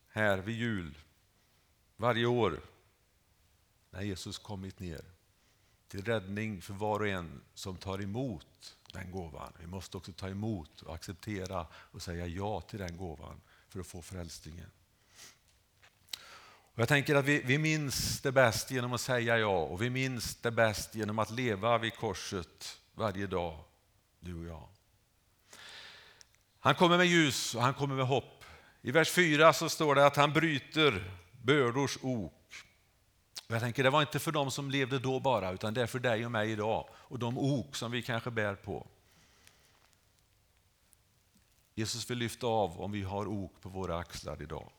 här 0.09 0.39
vid 0.39 0.57
jul, 0.57 0.99
varje 1.97 2.27
år, 2.27 2.61
när 3.91 4.03
Jesus 4.03 4.39
kommit 4.39 4.81
ner 4.81 5.05
till 5.89 6.05
räddning 6.05 6.63
för 6.63 6.75
var 6.75 7.01
och 7.01 7.09
en 7.09 7.41
som 7.55 7.77
tar 7.77 8.03
emot 8.03 8.77
den 8.93 9.11
gåvan. 9.11 9.53
Vi 9.61 9.67
måste 9.67 9.97
också 9.97 10.13
ta 10.13 10.29
emot 10.29 10.83
och 10.83 10.95
acceptera 10.95 11.67
och 11.75 12.03
säga 12.03 12.27
ja 12.27 12.61
till 12.61 12.79
den 12.79 12.97
gåvan 12.97 13.41
för 13.69 13.81
att 13.81 13.87
få 13.87 14.03
frälsningen. 14.03 14.71
Och 16.75 16.81
jag 16.81 16.89
tänker 16.89 17.15
att 17.15 17.25
vi, 17.25 17.43
vi 17.43 17.59
minns 17.59 18.21
det 18.21 18.33
bäst 18.33 18.71
genom 18.71 18.93
att 18.93 19.01
säga 19.01 19.39
ja 19.39 19.59
och 19.63 19.83
vi 19.83 19.91
minns 19.91 20.37
det 20.37 20.51
bäst 20.51 20.95
genom 20.95 21.19
att 21.19 21.31
leva 21.31 21.79
vid 21.79 21.97
korset 21.97 22.81
varje 22.95 23.27
dag, 23.27 23.65
du 24.21 24.35
och 24.35 24.45
jag. 24.45 24.69
Han 26.61 26.75
kommer 26.75 26.97
med 26.97 27.07
ljus 27.07 27.55
och 27.55 27.63
han 27.63 27.75
kommer 27.75 27.95
med 27.95 28.07
hopp. 28.07 28.45
I 28.83 28.91
vers 28.91 29.11
4 29.11 29.53
så 29.53 29.69
står 29.69 29.95
det 29.95 30.07
att 30.07 30.17
han 30.17 30.33
bryter 30.33 31.24
bördors 31.45 31.99
ok. 32.03 32.33
Jag 33.47 33.61
tänker 33.61 33.83
det 33.83 33.91
var 33.91 34.01
inte 34.01 34.19
för 34.19 34.33
dem 34.33 34.51
som 34.51 34.71
levde 34.71 34.99
då 34.99 35.21
bara, 35.21 35.53
utan 35.53 35.75
det 35.75 35.83
är 35.83 35.87
för 35.87 35.99
dig 35.99 36.25
och 36.25 36.33
mig 36.33 36.51
idag 36.51 36.89
och 36.93 37.19
de 37.19 37.39
ok 37.39 37.77
som 37.77 37.91
vi 37.91 38.03
kanske 38.03 38.31
bär 38.31 38.55
på. 38.55 38.87
Jesus 41.75 42.11
vill 42.11 42.19
lyfta 42.19 42.47
av 42.47 42.81
om 42.81 42.93
vi 42.93 43.03
har 43.03 43.27
ok 43.27 43.53
på 43.61 43.69
våra 43.69 43.99
axlar 43.99 44.43
idag. 44.43 44.71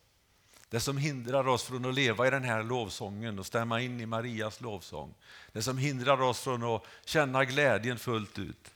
Det 0.70 0.80
som 0.80 0.98
hindrar 0.98 1.48
oss 1.48 1.64
från 1.64 1.86
att 1.86 1.94
leva 1.94 2.28
i 2.28 2.30
den 2.30 2.44
här 2.44 2.64
lovsången 2.64 3.40
och 3.40 3.46
stämma 3.46 3.82
in 3.82 4.02
i 4.02 4.06
Marias 4.06 4.62
lovsång. 4.62 5.14
Det 5.52 5.62
som 5.62 5.78
hindrar 5.78 6.22
oss 6.22 6.40
från 6.40 6.64
att 6.64 6.84
känna 7.06 7.46
glädjen 7.46 8.00
fullt 8.00 8.40
ut. 8.40 8.72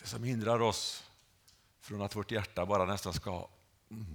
Det 0.00 0.06
som 0.06 0.22
hindrar 0.22 0.62
oss 0.62 1.04
från 1.80 2.02
att 2.02 2.16
vårt 2.16 2.30
hjärta 2.30 2.66
bara 2.66 2.84
nästan 2.84 3.12
ska 3.12 3.48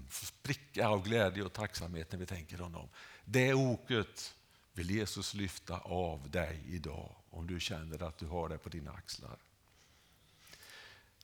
spricka 0.09 0.87
av 0.87 1.03
glädje 1.03 1.43
och 1.43 1.53
tacksamhet 1.53 2.11
när 2.11 2.19
vi 2.19 2.25
tänker 2.25 2.57
honom. 2.57 2.89
Det 3.25 3.53
oket 3.53 4.35
vill 4.73 4.91
Jesus 4.91 5.33
lyfta 5.33 5.77
av 5.79 6.29
dig 6.29 6.61
idag 6.67 7.15
om 7.29 7.47
du 7.47 7.59
känner 7.59 8.03
att 8.03 8.17
du 8.17 8.25
har 8.25 8.49
det 8.49 8.57
på 8.57 8.69
dina 8.69 8.91
axlar. 8.91 9.37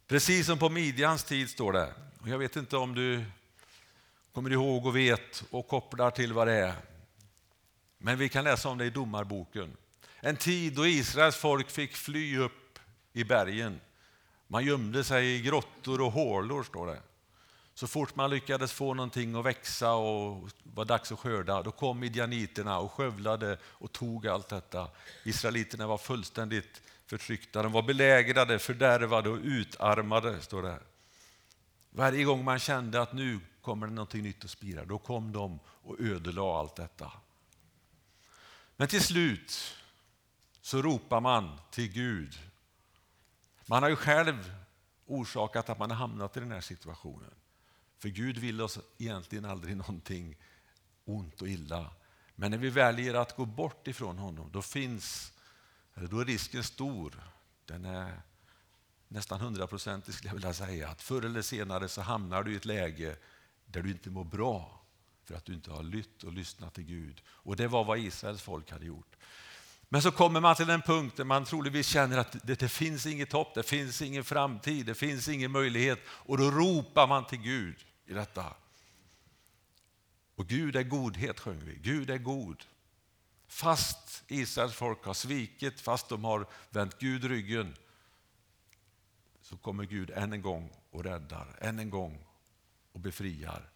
Precis 0.07 0.45
som 0.45 0.59
på 0.59 0.69
Midjans 0.69 1.23
tid 1.23 1.49
står 1.49 1.73
det. 1.73 1.93
Och 2.21 2.27
jag 2.27 2.37
vet 2.37 2.55
inte 2.55 2.77
om 2.77 2.95
du 2.95 3.25
kommer 4.31 4.49
ihåg 4.49 4.85
och 4.85 4.95
vet 4.95 5.43
och 5.49 5.67
kopplar 5.67 6.11
till 6.11 6.33
vad 6.33 6.47
det 6.47 6.53
är. 6.53 6.75
Men 7.97 8.17
vi 8.17 8.29
kan 8.29 8.43
läsa 8.43 8.69
om 8.69 8.77
det 8.77 8.85
i 8.85 8.89
Domarboken. 8.89 9.77
En 10.19 10.37
tid 10.37 10.73
då 10.73 10.87
Israels 10.87 11.35
folk 11.35 11.69
fick 11.69 11.95
fly 11.95 12.37
upp 12.37 12.79
i 13.13 13.23
bergen. 13.23 13.79
Man 14.47 14.65
gömde 14.65 15.03
sig 15.03 15.35
i 15.35 15.41
grottor 15.41 16.01
och 16.01 16.11
hålor, 16.11 16.63
står 16.63 16.87
det. 16.87 17.01
Så 17.81 17.87
fort 17.87 18.15
man 18.15 18.29
lyckades 18.29 18.73
få 18.73 18.93
någonting 18.93 19.35
att 19.35 19.45
växa 19.45 19.93
och 19.93 20.49
var 20.63 20.85
dags 20.85 21.11
att 21.11 21.19
skörda, 21.19 21.61
då 21.61 21.71
kom 21.71 21.99
midjaniterna 21.99 22.79
och 22.79 22.91
skövlade 22.91 23.57
och 23.63 23.91
tog 23.91 24.27
allt 24.27 24.49
detta. 24.49 24.87
Israeliterna 25.23 25.87
var 25.87 25.97
fullständigt 25.97 26.81
förtryckta, 27.05 27.63
de 27.63 27.71
var 27.71 27.81
belägrade, 27.81 28.59
fördärvade 28.59 29.29
och 29.29 29.39
utarmade, 29.43 30.41
står 30.41 30.63
det. 30.63 30.79
Varje 31.89 32.23
gång 32.23 32.43
man 32.43 32.59
kände 32.59 33.01
att 33.01 33.13
nu 33.13 33.39
kommer 33.61 33.87
det 33.87 33.93
någonting 33.93 34.23
nytt 34.23 34.43
att 34.43 34.51
spira, 34.51 34.85
då 34.85 34.97
kom 34.97 35.31
de 35.31 35.59
och 35.65 35.99
ödelade 35.99 36.59
allt 36.59 36.75
detta. 36.75 37.11
Men 38.75 38.87
till 38.87 39.03
slut 39.03 39.75
så 40.61 40.81
ropar 40.81 41.21
man 41.21 41.59
till 41.71 41.91
Gud. 41.91 42.39
Man 43.65 43.83
har 43.83 43.89
ju 43.89 43.95
själv 43.95 44.53
orsakat 45.05 45.69
att 45.69 45.79
man 45.79 45.91
har 45.91 45.97
hamnat 45.97 46.37
i 46.37 46.39
den 46.39 46.51
här 46.51 46.61
situationen. 46.61 47.31
För 48.01 48.09
Gud 48.09 48.37
vill 48.37 48.61
oss 48.61 48.79
egentligen 48.97 49.45
aldrig 49.45 49.77
någonting 49.77 50.35
ont 51.05 51.41
och 51.41 51.47
illa. 51.47 51.89
Men 52.35 52.51
när 52.51 52.57
vi 52.57 52.69
väljer 52.69 53.13
att 53.13 53.35
gå 53.35 53.45
bort 53.45 53.87
ifrån 53.87 54.17
honom, 54.17 54.49
då 54.51 54.61
finns, 54.61 55.33
då 55.95 56.19
är 56.19 56.25
risken 56.25 56.63
stor. 56.63 57.23
Den 57.65 57.85
är 57.85 58.21
nästan 59.07 59.39
hundraprocentig 59.39 60.13
skulle 60.13 60.29
jag 60.29 60.33
vilja 60.33 60.53
säga, 60.53 60.89
att 60.89 61.01
förr 61.01 61.25
eller 61.25 61.41
senare 61.41 61.87
så 61.87 62.01
hamnar 62.01 62.43
du 62.43 62.53
i 62.53 62.55
ett 62.55 62.65
läge 62.65 63.15
där 63.65 63.81
du 63.81 63.91
inte 63.91 64.09
mår 64.09 64.23
bra 64.23 64.81
för 65.25 65.35
att 65.35 65.45
du 65.45 65.53
inte 65.53 65.71
har 65.71 65.83
lytt 65.83 66.23
och 66.23 66.33
lyssnat 66.33 66.73
till 66.73 66.83
Gud. 66.83 67.21
Och 67.27 67.55
det 67.55 67.67
var 67.67 67.83
vad 67.83 67.99
Israels 67.99 68.41
folk 68.41 68.71
hade 68.71 68.85
gjort. 68.85 69.15
Men 69.89 70.01
så 70.01 70.11
kommer 70.11 70.39
man 70.39 70.55
till 70.55 70.69
en 70.69 70.81
punkt 70.81 71.17
där 71.17 71.23
man 71.23 71.45
troligtvis 71.45 71.87
känner 71.87 72.17
att 72.17 72.35
det, 72.43 72.59
det, 72.59 72.69
finns 72.69 73.05
inget 73.05 73.31
hopp, 73.31 73.55
det 73.55 73.63
finns 73.63 74.01
ingen 74.01 74.23
framtid, 74.23 74.85
det 74.85 74.95
finns 74.95 75.29
ingen 75.29 75.51
möjlighet. 75.51 75.99
Och 76.07 76.37
då 76.37 76.51
ropar 76.51 77.07
man 77.07 77.27
till 77.27 77.41
Gud 77.41 77.75
i 78.05 78.13
detta. 78.13 78.55
Och 80.35 80.47
Gud 80.47 80.75
är 80.75 80.83
godhet 80.83 81.39
sjöng 81.39 81.59
vi, 81.65 81.75
Gud 81.75 82.09
är 82.09 82.17
god. 82.17 82.63
Fast 83.47 84.23
Israels 84.27 84.73
folk 84.73 85.05
har 85.05 85.13
svikit, 85.13 85.81
fast 85.81 86.09
de 86.09 86.23
har 86.23 86.47
vänt 86.69 86.99
Gud 86.99 87.23
ryggen, 87.23 87.75
så 89.41 89.57
kommer 89.57 89.83
Gud 89.83 90.09
än 90.09 90.33
en 90.33 90.41
gång 90.41 90.71
och 90.91 91.03
räddar, 91.03 91.57
än 91.61 91.79
en 91.79 91.89
gång 91.89 92.25
och 92.91 92.99
befriar. 92.99 93.69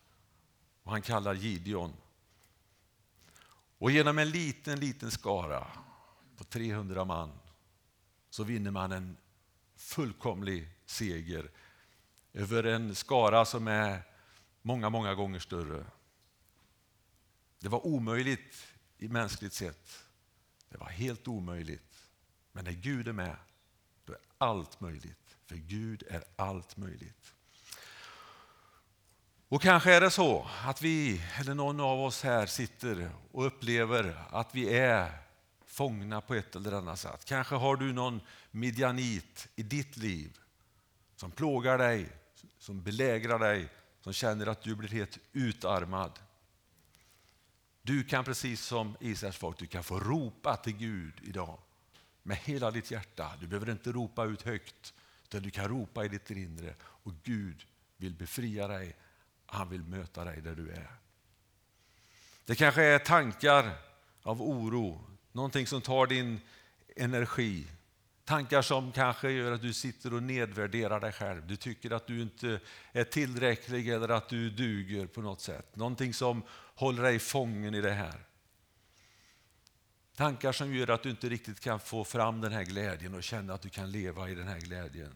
Och 0.84 0.92
han 0.92 1.02
kallar 1.02 1.34
Gideon. 1.34 1.94
Och 3.78 3.92
genom 3.92 4.20
en 4.20 4.30
liten, 4.30 4.80
liten 4.80 5.12
skara 5.12 5.68
på 6.38 6.44
300 6.44 7.06
man 7.06 7.32
så 8.30 8.44
vinner 8.44 8.72
man 8.72 8.92
en 8.92 9.18
fullkomlig 9.76 10.70
seger 10.86 11.52
över 12.34 12.64
en 12.64 12.96
skara 12.96 13.46
som 13.46 13.68
är 13.68 14.02
många, 14.66 14.90
många 14.90 15.16
gånger 15.16 15.40
större. 15.40 15.86
Det 17.60 17.70
var 17.70 17.86
omöjligt 17.88 18.68
i 18.98 19.08
mänskligt 19.08 19.54
sett. 19.54 20.04
Det 20.70 20.78
var 20.78 20.88
helt 20.90 21.28
omöjligt. 21.28 22.10
Men 22.52 22.66
när 22.66 22.72
Gud 22.72 23.08
är 23.08 23.14
med, 23.14 23.36
då 24.06 24.14
är 24.14 24.20
allt 24.38 24.80
möjligt. 24.80 25.38
För 25.46 25.56
Gud 25.56 26.04
är 26.10 26.24
allt 26.36 26.78
möjligt. 26.78 27.34
Och 29.48 29.62
kanske 29.62 29.94
är 29.94 30.02
det 30.02 30.12
så 30.12 30.48
att 30.64 30.82
vi, 30.82 31.22
eller 31.40 31.54
någon 31.54 31.80
av 31.80 32.00
oss 32.00 32.24
här, 32.24 32.46
sitter 32.46 33.12
och 33.32 33.46
upplever 33.46 34.26
att 34.32 34.56
vi 34.56 34.70
är 34.70 35.18
fångna 35.66 36.22
på 36.22 36.36
ett 36.36 36.56
eller 36.56 36.72
annat 36.72 37.00
sätt. 37.00 37.26
Kanske 37.26 37.56
har 37.56 37.76
du 37.76 37.94
någon 37.94 38.22
midjanit 38.52 39.48
i 39.56 39.64
ditt 39.64 39.98
liv 39.98 40.38
som 41.16 41.32
plågar 41.32 41.78
dig, 41.78 42.10
som 42.58 42.84
belägrar 42.84 43.40
dig, 43.40 43.70
som 44.06 44.14
känner 44.14 44.48
att 44.48 44.62
du 44.62 44.76
blir 44.76 44.90
helt 44.90 45.20
utarmad. 45.34 46.20
Du 47.82 48.04
kan 48.04 48.24
precis 48.24 48.62
som 48.62 48.98
Israels 49.00 49.38
folk, 49.38 49.58
du 49.58 49.68
kan 49.68 49.84
få 49.84 50.00
ropa 50.00 50.58
till 50.58 50.78
Gud 50.78 51.14
idag 51.24 51.60
med 52.24 52.38
hela 52.38 52.72
ditt 52.72 52.92
hjärta. 52.92 53.32
Du 53.40 53.48
behöver 53.48 53.72
inte 53.72 53.92
ropa 53.92 54.26
ut 54.26 54.42
högt, 54.42 54.94
utan 55.24 55.42
du 55.44 55.52
kan 55.52 55.68
ropa 55.68 56.06
i 56.06 56.08
ditt 56.08 56.32
inre 56.32 56.76
och 56.82 57.14
Gud 57.24 57.66
vill 57.98 58.14
befria 58.14 58.68
dig 58.68 58.96
han 59.46 59.70
vill 59.70 59.84
möta 59.84 60.24
dig 60.24 60.42
där 60.42 60.56
du 60.56 60.70
är. 60.70 60.92
Det 62.46 62.56
kanske 62.56 62.84
är 62.84 63.00
tankar 63.00 63.78
av 64.22 64.42
oro, 64.42 65.02
någonting 65.32 65.68
som 65.68 65.82
tar 65.82 66.08
din 66.08 66.42
energi. 66.96 67.68
Tankar 68.26 68.62
som 68.62 68.92
kanske 68.92 69.32
gör 69.32 69.52
att 69.52 69.62
du 69.62 69.74
sitter 69.74 70.14
och 70.14 70.24
nedvärderar 70.24 71.00
dig 71.00 71.12
själv. 71.12 71.48
Du 71.48 71.56
tycker 71.56 71.92
att 71.92 72.08
du 72.08 72.22
inte 72.22 72.60
är 72.92 73.04
tillräcklig 73.04 73.90
eller 73.90 74.10
att 74.10 74.30
du 74.30 74.50
duger 74.50 75.08
på 75.08 75.22
något 75.22 75.42
sätt. 75.42 75.76
Någonting 75.76 76.14
som 76.14 76.44
håller 76.76 77.04
dig 77.04 77.20
fången 77.20 77.76
i 77.76 77.82
det 77.82 77.92
här. 77.92 78.26
Tankar 80.16 80.52
som 80.52 80.76
gör 80.76 80.90
att 80.90 81.04
du 81.04 81.10
inte 81.10 81.30
riktigt 81.30 81.60
kan 81.60 81.80
få 81.80 82.04
fram 82.04 82.42
den 82.42 82.52
här 82.52 82.64
glädjen 82.64 83.14
och 83.14 83.24
känna 83.24 83.54
att 83.54 83.62
du 83.62 83.70
kan 83.70 83.92
leva 83.92 84.30
i 84.30 84.36
den 84.36 84.48
här 84.48 84.60
glädjen. 84.60 85.16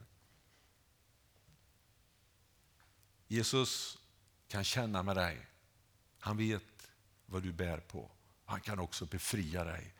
Jesus 3.28 3.98
kan 4.48 4.64
känna 4.64 5.04
med 5.04 5.16
dig. 5.16 5.48
Han 6.20 6.38
vet 6.38 6.92
vad 7.26 7.44
du 7.44 7.52
bär 7.52 7.78
på. 7.78 8.12
Han 8.46 8.62
kan 8.62 8.80
också 8.80 9.06
befria 9.06 9.64
dig. 9.64 9.94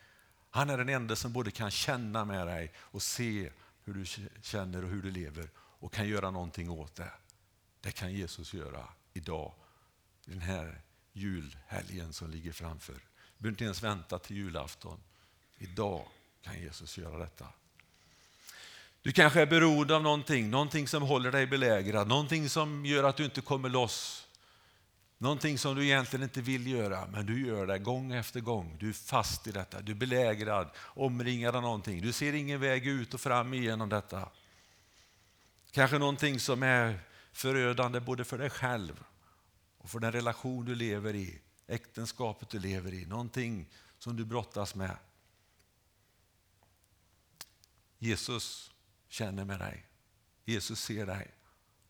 Han 0.50 0.70
är 0.70 0.78
den 0.78 0.90
enda 0.90 1.16
som 1.16 1.34
både 1.34 1.52
kan 1.52 1.72
känna 1.72 2.26
med 2.26 2.48
dig 2.48 2.72
och 2.78 3.02
se 3.02 3.52
hur 3.84 3.94
du 3.94 4.06
känner 4.42 4.84
och 4.84 4.90
hur 4.90 5.02
du 5.02 5.12
lever 5.12 5.50
och 5.58 5.94
kan 5.94 6.08
göra 6.08 6.32
någonting 6.32 6.70
åt 6.70 6.96
det. 6.96 7.12
Det 7.82 7.92
kan 7.92 8.14
Jesus 8.14 8.54
göra 8.54 8.88
idag, 9.14 9.54
den 10.26 10.42
här 10.42 10.82
julhelgen 11.14 12.14
som 12.14 12.30
ligger 12.30 12.52
framför. 12.52 12.94
Du 12.94 13.00
behöver 13.38 13.54
inte 13.54 13.64
ens 13.64 13.84
vänta 13.84 14.20
till 14.20 14.38
julafton. 14.38 15.00
Idag 15.58 16.06
kan 16.42 16.60
Jesus 16.62 16.98
göra 16.98 17.18
detta. 17.18 17.46
Du 19.02 19.12
kanske 19.12 19.42
är 19.42 19.46
beroende 19.46 19.96
av 19.96 20.04
någonting, 20.04 20.50
någonting 20.50 20.88
som 20.88 21.04
håller 21.04 21.32
dig 21.32 21.48
belägrad, 21.48 22.08
någonting 22.08 22.50
som 22.50 22.86
gör 22.86 23.04
att 23.04 23.18
du 23.18 23.26
inte 23.26 23.42
kommer 23.42 23.70
loss 23.70 24.28
Någonting 25.22 25.58
som 25.58 25.76
du 25.76 25.86
egentligen 25.86 26.24
inte 26.24 26.42
vill 26.42 26.68
göra, 26.68 27.08
men 27.08 27.26
du 27.26 27.48
gör 27.48 27.68
det 27.68 27.80
gång 27.80 28.14
efter 28.14 28.40
gång. 28.40 28.78
Du 28.80 28.90
är 28.90 28.94
fast 28.94 29.48
i 29.48 29.52
detta, 29.52 29.82
du 29.82 29.92
är 29.92 29.96
belägrad, 29.96 30.70
omringad 30.78 31.56
av 31.56 31.62
någonting. 31.62 32.02
Du 32.02 32.12
ser 32.12 32.34
ingen 32.34 32.60
väg 32.60 32.88
ut 32.88 33.14
och 33.14 33.22
fram 33.22 33.54
igenom 33.54 33.90
detta. 33.90 34.30
Kanske 35.72 35.98
någonting 35.98 36.40
som 36.40 36.64
är 36.64 37.00
förödande 37.32 38.00
både 38.00 38.24
för 38.24 38.38
dig 38.38 38.50
själv 38.50 39.04
och 39.78 39.90
för 39.90 40.00
den 40.00 40.12
relation 40.12 40.66
du 40.66 40.76
lever 40.76 41.16
i, 41.16 41.42
äktenskapet 41.68 42.50
du 42.50 42.60
lever 42.60 42.94
i. 42.94 43.06
Någonting 43.06 43.70
som 43.98 44.16
du 44.16 44.26
brottas 44.26 44.76
med. 44.76 44.98
Jesus 47.98 48.72
känner 49.10 49.46
med 49.46 49.60
dig. 49.60 49.86
Jesus 50.46 50.80
ser 50.82 51.06
dig 51.06 51.32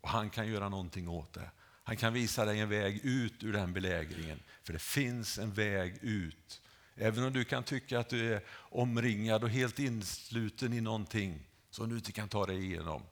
och 0.01 0.09
han 0.09 0.29
kan 0.29 0.47
göra 0.47 0.69
någonting 0.69 1.09
åt 1.09 1.33
det. 1.33 1.51
Han 1.89 1.97
kan 1.97 2.13
visa 2.13 2.45
dig 2.45 2.59
en 2.59 2.69
väg 2.69 3.05
ut 3.05 3.43
ur 3.43 3.53
den 3.53 3.73
belägringen. 3.73 4.39
För 4.63 4.73
det 4.73 4.79
finns 4.79 5.37
en 5.37 5.53
väg 5.53 5.97
ut. 6.01 6.61
Även 6.95 7.23
om 7.23 7.33
du 7.33 7.45
kan 7.45 7.63
tycka 7.63 7.99
att 7.99 8.09
du 8.09 8.33
är 8.33 8.43
omringad 8.51 9.43
och 9.43 9.49
helt 9.49 9.79
insluten 9.79 10.73
i 10.73 10.81
någonting 10.81 11.47
som 11.69 11.89
du 11.89 11.95
inte 11.95 12.11
kan 12.11 12.29
ta 12.29 12.45
dig 12.45 12.65
igenom. 12.65 13.03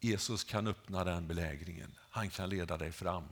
Jesus 0.00 0.44
kan 0.44 0.66
öppna 0.66 1.04
den 1.04 1.26
belägringen. 1.26 1.94
Han 1.98 2.30
kan 2.30 2.48
leda 2.50 2.76
dig 2.76 2.92
fram 2.92 3.24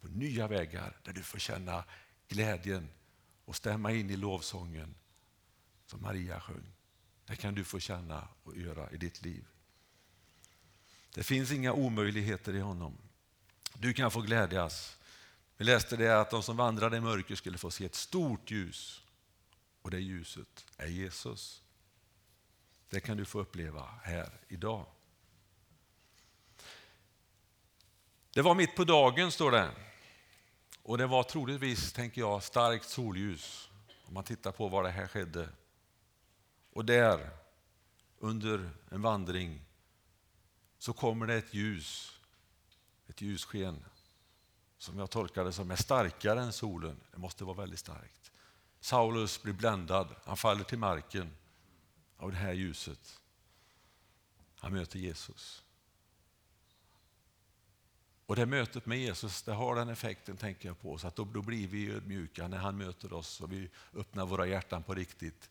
på 0.00 0.08
nya 0.08 0.48
vägar 0.48 0.96
där 1.02 1.12
du 1.12 1.22
får 1.22 1.38
känna 1.38 1.84
glädjen 2.28 2.88
och 3.44 3.56
stämma 3.56 3.92
in 3.92 4.10
i 4.10 4.16
lovsången 4.16 4.94
som 5.86 6.02
Maria 6.02 6.40
sjöng. 6.40 6.72
Det 7.26 7.36
kan 7.36 7.54
du 7.54 7.64
få 7.64 7.78
känna 7.78 8.28
och 8.42 8.56
göra 8.56 8.90
i 8.90 8.96
ditt 8.96 9.22
liv. 9.22 9.44
Det 11.14 11.22
finns 11.22 11.52
inga 11.52 11.72
omöjligheter 11.72 12.54
i 12.54 12.60
honom. 12.60 12.98
Du 13.74 13.92
kan 13.92 14.10
få 14.10 14.20
glädjas. 14.20 14.98
Vi 15.56 15.64
läste 15.64 15.96
det 15.96 16.20
att 16.20 16.30
de 16.30 16.42
som 16.42 16.56
vandrade 16.56 16.96
i 16.96 17.00
mörker 17.00 17.34
skulle 17.34 17.58
få 17.58 17.70
se 17.70 17.84
ett 17.84 17.94
stort 17.94 18.50
ljus. 18.50 19.02
Och 19.82 19.90
det 19.90 20.00
ljuset 20.00 20.66
är 20.76 20.86
Jesus. 20.86 21.62
Det 22.90 23.00
kan 23.00 23.16
du 23.16 23.24
få 23.24 23.40
uppleva 23.40 23.88
här 24.02 24.40
idag. 24.48 24.86
Det 28.32 28.42
var 28.42 28.54
mitt 28.54 28.76
på 28.76 28.84
dagen, 28.84 29.32
står 29.32 29.50
det. 29.50 29.70
Och 30.82 30.98
det 30.98 31.06
var 31.06 31.22
troligtvis, 31.22 31.92
tänker 31.92 32.20
jag, 32.20 32.42
starkt 32.42 32.88
solljus. 32.88 33.70
Om 34.04 34.14
man 34.14 34.24
tittar 34.24 34.52
på 34.52 34.68
var 34.68 34.82
det 34.82 34.90
här 34.90 35.06
skedde. 35.06 35.48
Och 36.72 36.84
där, 36.84 37.30
under 38.18 38.70
en 38.90 39.02
vandring, 39.02 39.60
så 40.78 40.92
kommer 40.92 41.26
det 41.26 41.34
ett 41.34 41.54
ljus, 41.54 42.11
ett 43.08 43.20
ljussken 43.20 43.84
som 44.78 44.98
jag 44.98 45.10
tolkar 45.10 45.44
det 45.44 45.52
som 45.52 45.70
är 45.70 45.76
starkare 45.76 46.42
än 46.42 46.52
solen. 46.52 47.00
Det 47.10 47.18
måste 47.18 47.44
vara 47.44 47.56
väldigt 47.56 47.78
starkt. 47.78 48.32
Saulus 48.80 49.42
blir 49.42 49.52
bländad, 49.52 50.14
han 50.24 50.36
faller 50.36 50.64
till 50.64 50.78
marken 50.78 51.36
av 52.16 52.30
det 52.30 52.36
här 52.36 52.52
ljuset. 52.52 53.20
Han 54.58 54.72
möter 54.72 54.98
Jesus. 54.98 55.64
Och 58.26 58.36
det 58.36 58.46
mötet 58.46 58.86
med 58.86 58.98
Jesus 58.98 59.42
det 59.42 59.52
har 59.52 59.74
den 59.74 59.88
effekten, 59.88 60.36
tänker 60.36 60.68
jag 60.68 60.80
på, 60.80 60.98
så 60.98 61.08
att 61.08 61.16
då, 61.16 61.24
då 61.24 61.42
blir 61.42 61.68
vi 61.68 61.90
ödmjuka 61.90 62.48
när 62.48 62.58
han 62.58 62.76
möter 62.76 63.12
oss 63.12 63.40
och 63.40 63.52
vi 63.52 63.70
öppnar 63.94 64.26
våra 64.26 64.46
hjärtan 64.46 64.82
på 64.82 64.94
riktigt. 64.94 65.50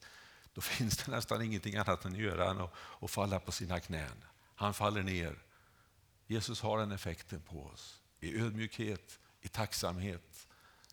Då 0.54 0.62
finns 0.62 0.98
det 0.98 1.12
nästan 1.12 1.42
ingenting 1.42 1.76
annat 1.76 2.06
än 2.06 2.14
att 2.14 2.20
göra 2.20 2.52
än 2.52 2.62
att, 2.62 2.74
att 3.02 3.12
falla 3.12 3.40
på 3.40 3.52
sina 3.52 3.80
knän. 3.80 4.24
Han 4.56 4.74
faller 4.74 5.04
ner. 5.04 5.36
Jesus 6.32 6.62
har 6.62 6.78
den 6.78 6.92
effekten 6.92 7.42
på 7.42 7.66
oss. 7.66 8.02
I 8.20 8.40
ödmjukhet, 8.42 9.20
i 9.42 9.48
tacksamhet, 9.48 10.48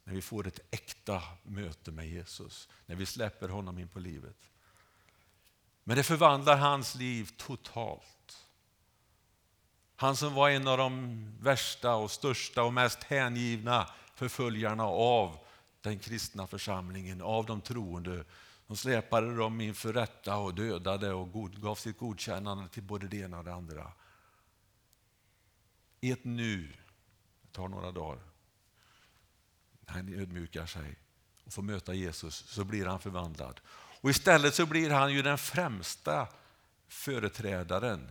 när 0.04 0.14
vi 0.14 0.22
får 0.22 0.46
ett 0.46 0.60
äkta 0.70 1.22
möte 1.42 1.90
med 1.90 2.08
Jesus, 2.08 2.68
när 2.86 2.96
vi 2.96 3.06
släpper 3.06 3.48
honom 3.48 3.78
in 3.78 3.88
på 3.88 3.98
livet. 3.98 4.36
Men 5.84 5.96
det 5.96 6.02
förvandlar 6.02 6.56
hans 6.56 6.94
liv 6.94 7.30
totalt. 7.36 8.46
Han 9.96 10.16
som 10.16 10.34
var 10.34 10.50
en 10.50 10.68
av 10.68 10.78
de 10.78 11.24
värsta 11.40 11.94
och 11.94 12.10
största 12.10 12.62
och 12.62 12.72
mest 12.72 13.02
hängivna 13.02 13.90
förföljarna 14.14 14.84
av 14.84 15.38
den 15.80 15.98
kristna 15.98 16.46
församlingen, 16.46 17.22
av 17.22 17.46
de 17.46 17.60
troende. 17.60 18.24
De 18.66 18.76
släpade 18.76 19.36
dem 19.36 19.60
inför 19.60 19.92
rätta 19.92 20.36
och 20.36 20.54
dödade 20.54 21.12
och 21.12 21.52
gav 21.52 21.74
sitt 21.74 21.98
godkännande 21.98 22.68
till 22.68 22.82
både 22.82 23.08
det 23.08 23.16
ena 23.16 23.38
och 23.38 23.44
det 23.44 23.54
andra. 23.54 23.92
I 26.00 26.12
ett 26.12 26.24
nu, 26.24 26.72
det 27.42 27.52
tar 27.52 27.68
några 27.68 27.92
dagar, 27.92 28.22
när 29.80 29.94
han 29.94 30.14
ödmjukar 30.14 30.66
sig 30.66 30.96
och 31.44 31.52
får 31.52 31.62
möta 31.62 31.94
Jesus 31.94 32.34
så 32.34 32.64
blir 32.64 32.86
han 32.86 33.00
förvandlad. 33.00 33.60
Och 34.00 34.10
istället 34.10 34.54
så 34.54 34.66
blir 34.66 34.90
han 34.90 35.12
ju 35.12 35.22
den 35.22 35.38
främsta 35.38 36.28
företrädaren 36.88 38.10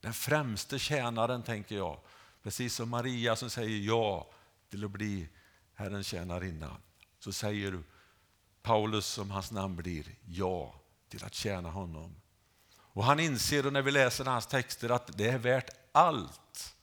den 0.00 0.14
främste 0.14 0.78
tjänaren, 0.78 1.42
tänker 1.42 1.76
jag. 1.76 2.00
Precis 2.42 2.74
som 2.74 2.88
Maria 2.88 3.36
som 3.36 3.50
säger 3.50 3.78
ja 3.78 4.30
till 4.70 4.84
att 4.84 4.90
bli 4.90 5.28
Herrens 5.74 6.06
tjänarinna. 6.06 6.76
Så 7.18 7.32
säger 7.32 7.82
Paulus, 8.62 9.06
som 9.06 9.30
hans 9.30 9.50
namn 9.50 9.76
blir, 9.76 10.06
ja 10.26 10.74
till 11.08 11.24
att 11.24 11.34
tjäna 11.34 11.70
honom. 11.70 12.14
Och 12.78 13.04
Han 13.04 13.20
inser, 13.20 13.66
och 13.66 13.72
när 13.72 13.82
vi 13.82 13.90
läser 13.90 14.24
hans 14.24 14.46
texter, 14.46 14.90
att 14.90 15.18
det 15.18 15.28
är 15.28 15.38
värt 15.38 15.70
allt 15.92 16.76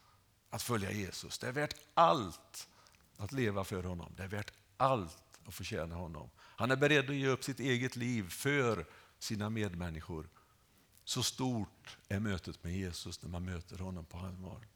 att 0.55 0.61
följa 0.61 0.91
Jesus. 0.91 1.39
Det 1.39 1.47
är 1.47 1.51
värt 1.51 1.75
allt 1.93 2.67
att 3.17 3.31
leva 3.31 3.63
för 3.63 3.83
honom. 3.83 4.13
Det 4.17 4.23
är 4.23 4.27
värt 4.27 4.51
allt 4.77 5.39
att 5.45 5.53
förtjäna 5.53 5.95
honom. 5.95 6.29
Han 6.37 6.71
är 6.71 6.75
beredd 6.75 7.09
att 7.09 7.15
ge 7.15 7.27
upp 7.27 7.43
sitt 7.43 7.59
eget 7.59 7.95
liv 7.95 8.29
för 8.29 8.85
sina 9.19 9.49
medmänniskor. 9.49 10.29
Så 11.03 11.23
stort 11.23 11.97
är 12.07 12.19
mötet 12.19 12.63
med 12.63 12.73
Jesus 12.73 13.21
när 13.21 13.29
man 13.29 13.45
möter 13.45 13.77
honom 13.77 14.05
på 14.05 14.17
allvar. 14.17 14.67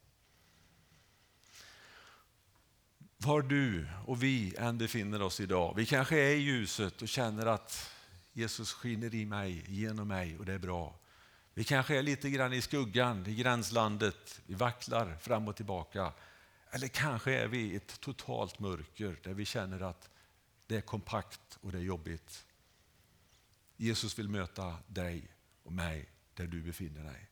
Var 3.18 3.42
du 3.42 3.90
och 4.06 4.24
vi 4.24 4.56
än 4.58 4.78
befinner 4.78 5.22
oss 5.22 5.40
idag, 5.40 5.74
vi 5.76 5.86
kanske 5.86 6.20
är 6.20 6.36
i 6.36 6.40
ljuset 6.40 7.02
och 7.02 7.08
känner 7.08 7.46
att 7.46 7.92
Jesus 8.34 8.74
skiner 8.74 9.16
i 9.16 9.26
mig, 9.26 9.66
genom 9.68 10.08
mig 10.08 10.38
och 10.38 10.46
det 10.46 10.54
är 10.54 10.60
bra. 10.60 11.00
Vi 11.60 11.66
kanske 11.66 11.98
är 11.98 12.04
lite 12.04 12.30
grann 12.30 12.54
i 12.54 12.62
skuggan, 12.62 13.28
i 13.28 13.36
gränslandet, 13.36 14.42
vi 14.46 14.54
vacklar 14.54 15.18
fram 15.22 15.48
och 15.48 15.56
tillbaka. 15.56 16.14
Eller 16.72 16.88
kanske 16.88 17.34
är 17.34 17.48
vi 17.48 17.58
i 17.58 17.76
ett 17.76 18.00
totalt 18.00 18.60
mörker 18.60 19.20
där 19.24 19.34
vi 19.34 19.46
känner 19.46 19.82
att 19.82 20.10
det 20.68 20.76
är 20.76 20.82
kompakt 20.82 21.58
och 21.62 21.72
det 21.72 21.78
är 21.78 21.82
jobbigt. 21.82 22.46
Jesus 23.78 24.20
vill 24.20 24.30
möta 24.30 24.78
dig 24.88 25.32
och 25.64 25.74
mig 25.74 26.10
där 26.34 26.48
du 26.48 26.62
befinner 26.62 27.04
dig. 27.04 27.30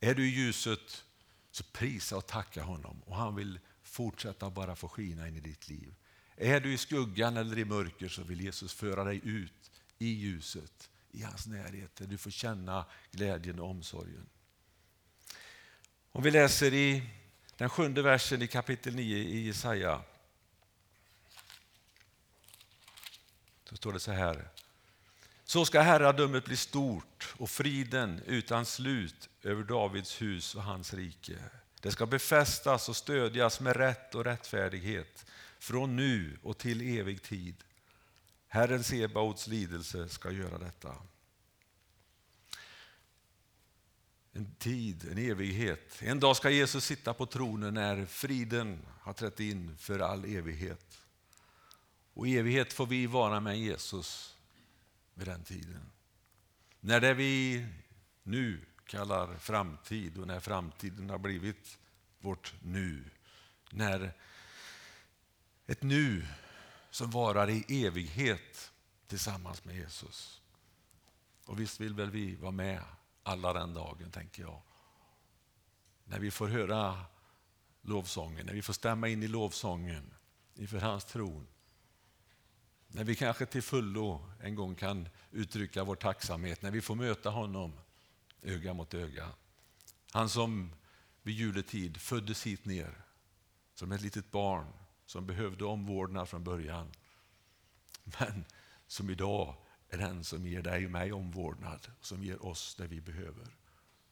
Är 0.00 0.14
du 0.14 0.28
i 0.28 0.30
ljuset 0.30 1.04
så 1.50 1.64
prisa 1.64 2.16
och 2.16 2.26
tacka 2.26 2.62
honom 2.62 3.02
och 3.02 3.16
han 3.16 3.34
vill 3.34 3.58
fortsätta 3.82 4.50
bara 4.50 4.76
få 4.76 4.88
skina 4.88 5.28
in 5.28 5.36
i 5.36 5.40
ditt 5.40 5.68
liv. 5.68 5.94
Är 6.36 6.60
du 6.60 6.72
i 6.72 6.78
skuggan 6.78 7.36
eller 7.36 7.58
i 7.58 7.64
mörker 7.64 8.08
så 8.08 8.22
vill 8.22 8.40
Jesus 8.40 8.74
föra 8.74 9.04
dig 9.04 9.20
ut 9.24 9.70
i 9.98 10.08
ljuset, 10.08 10.90
i 11.12 11.22
hans 11.22 11.46
närhet, 11.46 11.96
där 11.96 12.06
du 12.06 12.18
får 12.18 12.30
känna 12.30 12.86
glädjen 13.10 13.60
och 13.60 13.70
omsorgen. 13.70 14.26
Om 16.12 16.22
vi 16.22 16.30
läser 16.30 16.74
i 16.74 17.10
den 17.56 17.68
sjunde 17.68 18.02
versen 18.02 18.42
i 18.42 18.46
kapitel 18.46 18.94
9 18.94 19.16
i 19.16 19.46
Jesaja. 19.46 20.02
Så 23.64 23.76
står 23.76 23.92
det 23.92 24.00
så 24.00 24.12
här. 24.12 24.48
Så 25.44 25.64
ska 25.64 25.80
herradömet 25.80 26.44
bli 26.44 26.56
stort 26.56 27.34
och 27.38 27.50
friden 27.50 28.22
utan 28.26 28.66
slut 28.66 29.28
över 29.42 29.62
Davids 29.62 30.22
hus 30.22 30.54
och 30.54 30.62
hans 30.62 30.94
rike. 30.94 31.38
Det 31.80 31.90
ska 31.90 32.06
befästas 32.06 32.88
och 32.88 32.96
stödjas 32.96 33.60
med 33.60 33.76
rätt 33.76 34.14
och 34.14 34.24
rättfärdighet 34.24 35.26
från 35.58 35.96
nu 35.96 36.38
och 36.42 36.58
till 36.58 36.98
evig 36.98 37.22
tid. 37.22 37.64
Herren 38.52 38.84
Sebaots 38.84 39.46
lidelse 39.46 40.08
ska 40.08 40.30
göra 40.30 40.58
detta. 40.58 40.96
En 44.32 44.54
tid, 44.54 45.08
en 45.12 45.18
evighet. 45.18 46.02
En 46.02 46.20
dag 46.20 46.36
ska 46.36 46.50
Jesus 46.50 46.84
sitta 46.84 47.14
på 47.14 47.26
tronen 47.26 47.74
när 47.74 48.06
friden 48.06 48.86
har 49.00 49.12
trätt 49.12 49.40
in 49.40 49.76
för 49.76 49.98
all 49.98 50.24
evighet. 50.24 51.00
Och 52.14 52.28
i 52.28 52.36
evighet 52.38 52.72
får 52.72 52.86
vi 52.86 53.06
vara 53.06 53.40
med 53.40 53.58
Jesus 53.58 54.36
vid 55.14 55.26
den 55.26 55.44
tiden. 55.44 55.90
När 56.80 57.00
det 57.00 57.14
vi 57.14 57.66
nu 58.22 58.60
kallar 58.84 59.36
framtid 59.36 60.18
och 60.18 60.26
när 60.26 60.40
framtiden 60.40 61.10
har 61.10 61.18
blivit 61.18 61.78
vårt 62.20 62.54
nu. 62.62 63.04
När 63.70 64.12
ett 65.66 65.82
nu 65.82 66.26
som 66.90 67.10
varar 67.10 67.50
i 67.50 67.84
evighet 67.86 68.72
tillsammans 69.06 69.64
med 69.64 69.76
Jesus. 69.76 70.40
Och 71.46 71.60
visst 71.60 71.80
vill 71.80 71.94
väl 71.94 72.10
vi 72.10 72.36
vara 72.36 72.52
med 72.52 72.82
alla 73.22 73.52
den 73.52 73.74
dagen, 73.74 74.10
tänker 74.10 74.42
jag. 74.42 74.62
När 76.04 76.18
vi 76.18 76.30
får 76.30 76.48
höra 76.48 77.04
lovsången, 77.82 78.46
när 78.46 78.54
vi 78.54 78.62
får 78.62 78.72
stämma 78.72 79.08
in 79.08 79.22
i 79.22 79.28
lovsången 79.28 80.14
inför 80.54 80.78
hans 80.78 81.04
tron 81.04 81.46
när 82.92 83.04
vi 83.04 83.16
kanske 83.16 83.46
till 83.46 83.62
fullo 83.62 84.30
en 84.40 84.54
gång 84.54 84.74
kan 84.74 85.08
uttrycka 85.30 85.84
vår 85.84 85.96
tacksamhet, 85.96 86.62
när 86.62 86.70
vi 86.70 86.80
får 86.80 86.94
möta 86.94 87.30
honom 87.30 87.72
öga 88.42 88.74
mot 88.74 88.94
öga. 88.94 89.28
Han 90.12 90.28
som 90.28 90.72
vid 91.22 91.34
juletid 91.34 91.96
föddes 91.96 92.46
hit 92.46 92.64
ner 92.64 93.04
som 93.74 93.92
ett 93.92 94.00
litet 94.00 94.30
barn 94.30 94.66
som 95.10 95.26
behövde 95.26 95.64
omvårdnad 95.64 96.28
från 96.28 96.44
början. 96.44 96.92
Men 98.04 98.44
som 98.86 99.10
idag 99.10 99.54
är 99.88 99.98
den 99.98 100.24
som 100.24 100.46
ger 100.46 100.62
dig 100.62 100.84
och 100.84 100.90
mig 100.90 101.12
omvårdnad, 101.12 101.86
som 102.00 102.24
ger 102.24 102.46
oss 102.46 102.74
det 102.74 102.86
vi 102.86 103.00
behöver. 103.00 103.56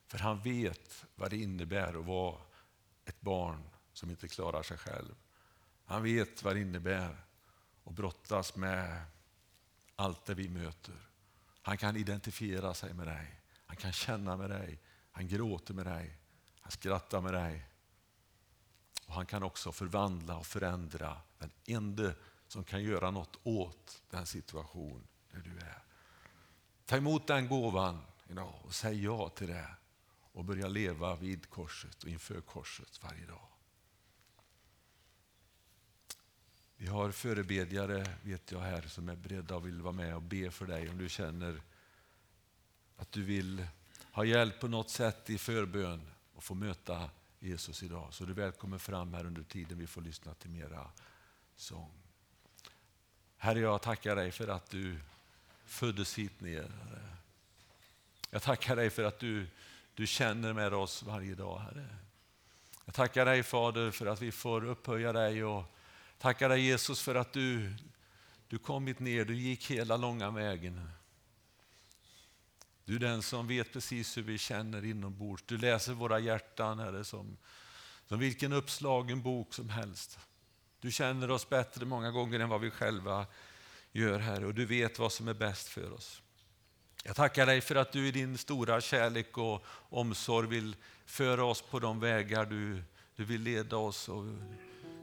För 0.06 0.18
han 0.18 0.40
vet 0.42 1.04
vad 1.14 1.30
det 1.30 1.36
innebär 1.36 1.98
att 1.98 2.06
vara 2.06 2.40
ett 3.04 3.20
barn 3.20 3.62
som 3.92 4.10
inte 4.10 4.28
klarar 4.28 4.62
sig 4.62 4.78
själv. 4.78 5.14
Han 5.84 6.02
vet 6.02 6.42
vad 6.42 6.56
det 6.56 6.60
innebär 6.60 7.16
att 7.84 7.94
brottas 7.94 8.56
med 8.56 9.02
allt 9.96 10.24
det 10.24 10.34
vi 10.34 10.48
möter. 10.48 11.08
Han 11.62 11.76
kan 11.76 11.96
identifiera 11.96 12.74
sig 12.74 12.94
med 12.94 13.06
dig. 13.06 13.40
Han 13.66 13.76
kan 13.76 13.92
känna 13.92 14.36
med 14.36 14.50
dig. 14.50 14.78
Han 15.12 15.28
gråter 15.28 15.74
med 15.74 15.86
dig. 15.86 16.18
Han 16.60 16.70
skrattar 16.70 17.20
med 17.20 17.34
dig. 17.34 17.68
Och 19.08 19.14
Han 19.14 19.26
kan 19.26 19.42
också 19.42 19.72
förvandla 19.72 20.36
och 20.36 20.46
förändra. 20.46 21.16
Den 21.38 21.50
enda 21.66 22.12
som 22.48 22.64
kan 22.64 22.82
göra 22.82 23.10
något 23.10 23.38
åt 23.42 24.02
den 24.10 24.26
situation 24.26 25.06
där 25.30 25.40
du 25.40 25.58
är. 25.58 25.82
Ta 26.86 26.96
emot 26.96 27.26
den 27.26 27.48
gåvan 27.48 28.00
idag 28.30 28.54
och 28.64 28.74
säg 28.74 29.04
ja 29.04 29.28
till 29.28 29.48
det 29.48 29.68
och 30.32 30.44
börja 30.44 30.68
leva 30.68 31.16
vid 31.16 31.50
korset 31.50 32.02
och 32.02 32.08
inför 32.08 32.40
korset 32.40 33.02
varje 33.02 33.26
dag. 33.26 33.48
Vi 36.76 36.86
har 36.86 37.10
förebedjare, 37.10 38.06
vet 38.22 38.52
jag 38.52 38.60
här, 38.60 38.82
som 38.82 39.08
är 39.08 39.16
beredda 39.16 39.56
och 39.56 39.66
vill 39.66 39.82
vara 39.82 39.92
med 39.92 40.14
och 40.14 40.22
be 40.22 40.50
för 40.50 40.66
dig 40.66 40.88
om 40.88 40.98
du 40.98 41.08
känner 41.08 41.62
att 42.96 43.12
du 43.12 43.22
vill 43.22 43.66
ha 44.12 44.24
hjälp 44.24 44.60
på 44.60 44.68
något 44.68 44.90
sätt 44.90 45.30
i 45.30 45.38
förbön 45.38 46.10
och 46.34 46.44
få 46.44 46.54
möta 46.54 47.10
Jesus 47.40 47.82
idag. 47.82 48.08
Så 48.10 48.24
du 48.24 48.32
är 48.32 48.36
välkommen 48.36 48.78
fram 48.78 49.14
här 49.14 49.26
under 49.26 49.42
tiden 49.42 49.78
vi 49.78 49.86
får 49.86 50.02
lyssna 50.02 50.34
till 50.34 50.50
mera 50.50 50.90
sång. 51.56 51.90
Herre, 53.36 53.60
jag 53.60 53.82
tackar 53.82 54.16
dig 54.16 54.32
för 54.32 54.48
att 54.48 54.70
du 54.70 55.00
föddes 55.64 56.18
hit 56.18 56.40
ner. 56.40 56.72
Jag 58.30 58.42
tackar 58.42 58.76
dig 58.76 58.90
för 58.90 59.04
att 59.04 59.18
du, 59.18 59.46
du 59.94 60.06
känner 60.06 60.52
med 60.52 60.74
oss 60.74 61.02
varje 61.02 61.34
dag, 61.34 61.58
Herre. 61.58 61.86
Jag 62.84 62.94
tackar 62.94 63.24
dig 63.24 63.42
Fader 63.42 63.90
för 63.90 64.06
att 64.06 64.22
vi 64.22 64.32
får 64.32 64.64
upphöja 64.64 65.12
dig 65.12 65.44
och 65.44 65.64
tackar 66.18 66.48
dig 66.48 66.60
Jesus 66.60 67.02
för 67.02 67.14
att 67.14 67.32
du, 67.32 67.74
du 68.48 68.58
kommit 68.58 68.98
ner, 68.98 69.24
du 69.24 69.34
gick 69.34 69.70
hela 69.70 69.96
långa 69.96 70.30
vägen. 70.30 70.90
Du 72.88 72.94
är 72.94 72.98
den 72.98 73.22
som 73.22 73.46
vet 73.46 73.72
precis 73.72 74.16
hur 74.16 74.22
vi 74.22 74.38
känner 74.38 74.84
inombords. 74.84 75.44
Du 75.46 75.58
läser 75.58 75.92
våra 75.92 76.18
hjärtan, 76.18 76.78
Herre, 76.78 77.04
som, 77.04 77.36
som 78.06 78.18
vilken 78.18 78.52
uppslagen 78.52 79.22
bok 79.22 79.54
som 79.54 79.68
helst. 79.68 80.18
Du 80.80 80.90
känner 80.90 81.30
oss 81.30 81.48
bättre 81.48 81.84
många 81.84 82.10
gånger 82.10 82.40
än 82.40 82.48
vad 82.48 82.60
vi 82.60 82.70
själva 82.70 83.26
gör, 83.92 84.18
Herre, 84.18 84.46
och 84.46 84.54
du 84.54 84.66
vet 84.66 84.98
vad 84.98 85.12
som 85.12 85.28
är 85.28 85.34
bäst 85.34 85.68
för 85.68 85.92
oss. 85.92 86.22
Jag 87.04 87.16
tackar 87.16 87.46
dig 87.46 87.60
för 87.60 87.74
att 87.74 87.92
du 87.92 88.06
i 88.06 88.10
din 88.10 88.38
stora 88.38 88.80
kärlek 88.80 89.38
och 89.38 89.64
omsorg 89.88 90.48
vill 90.48 90.76
föra 91.06 91.44
oss 91.44 91.62
på 91.62 91.78
de 91.78 92.00
vägar 92.00 92.46
du, 92.46 92.82
du 93.16 93.24
vill 93.24 93.42
leda 93.42 93.76
oss 93.76 94.08
och 94.08 94.24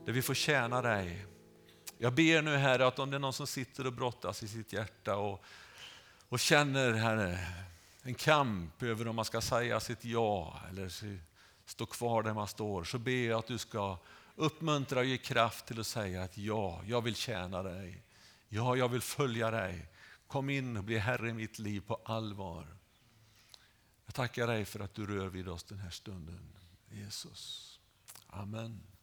där 0.06 0.13
vi 0.13 0.21
får 0.21 0.34
tjäna 0.34 0.82
dig. 0.82 1.26
Jag 1.98 2.13
ber 2.13 2.41
nu 2.41 2.56
Herre 2.56 2.88
att 2.88 3.00
om 3.00 3.12
det 3.12 3.17
är 3.17 3.19
någon 3.19 3.34
som 3.34 3.48
sitter 3.48 3.88
och 3.88 3.93
brottas 3.93 4.43
i 4.43 4.48
sitt 4.48 4.74
hjärta 4.74 5.17
och, 5.17 5.43
och 6.30 6.39
känner 6.39 6.93
Herre, 6.93 7.39
en 8.07 8.15
kamp 8.15 8.83
över 8.83 9.07
om 9.07 9.15
man 9.15 9.25
ska 9.25 9.41
säga 9.41 9.79
sitt 9.79 10.05
ja 10.05 10.59
eller 10.69 10.91
stå 11.65 11.85
kvar 11.85 12.23
där 12.23 12.33
man 12.33 12.47
står, 12.47 12.83
så 12.83 12.99
ber 12.99 13.27
jag 13.27 13.39
att 13.39 13.47
du 13.47 13.57
ska 13.57 13.97
uppmuntra 14.35 14.99
och 14.99 15.05
ge 15.05 15.17
kraft 15.17 15.65
till 15.65 15.79
att 15.79 15.87
säga 15.87 16.23
att 16.23 16.37
ja, 16.37 16.81
jag 16.85 17.01
vill 17.01 17.15
tjäna 17.15 17.63
dig. 17.63 18.03
Ja, 18.47 18.75
jag 18.75 18.89
vill 18.89 19.01
följa 19.01 19.51
dig. 19.51 19.89
Kom 20.27 20.49
in 20.49 20.77
och 20.77 20.83
bli 20.83 20.97
Herre 20.97 21.29
i 21.29 21.33
mitt 21.33 21.59
liv 21.59 21.81
på 21.87 21.95
allvar. 22.05 22.77
Jag 24.05 24.15
tackar 24.15 24.47
dig 24.47 24.65
för 24.65 24.79
att 24.79 24.93
du 24.93 25.05
rör 25.05 25.27
vid 25.27 25.47
oss 25.47 25.63
den 25.63 25.79
här 25.79 25.89
stunden. 25.89 26.55
Jesus. 26.89 27.79
Amen. 28.27 28.94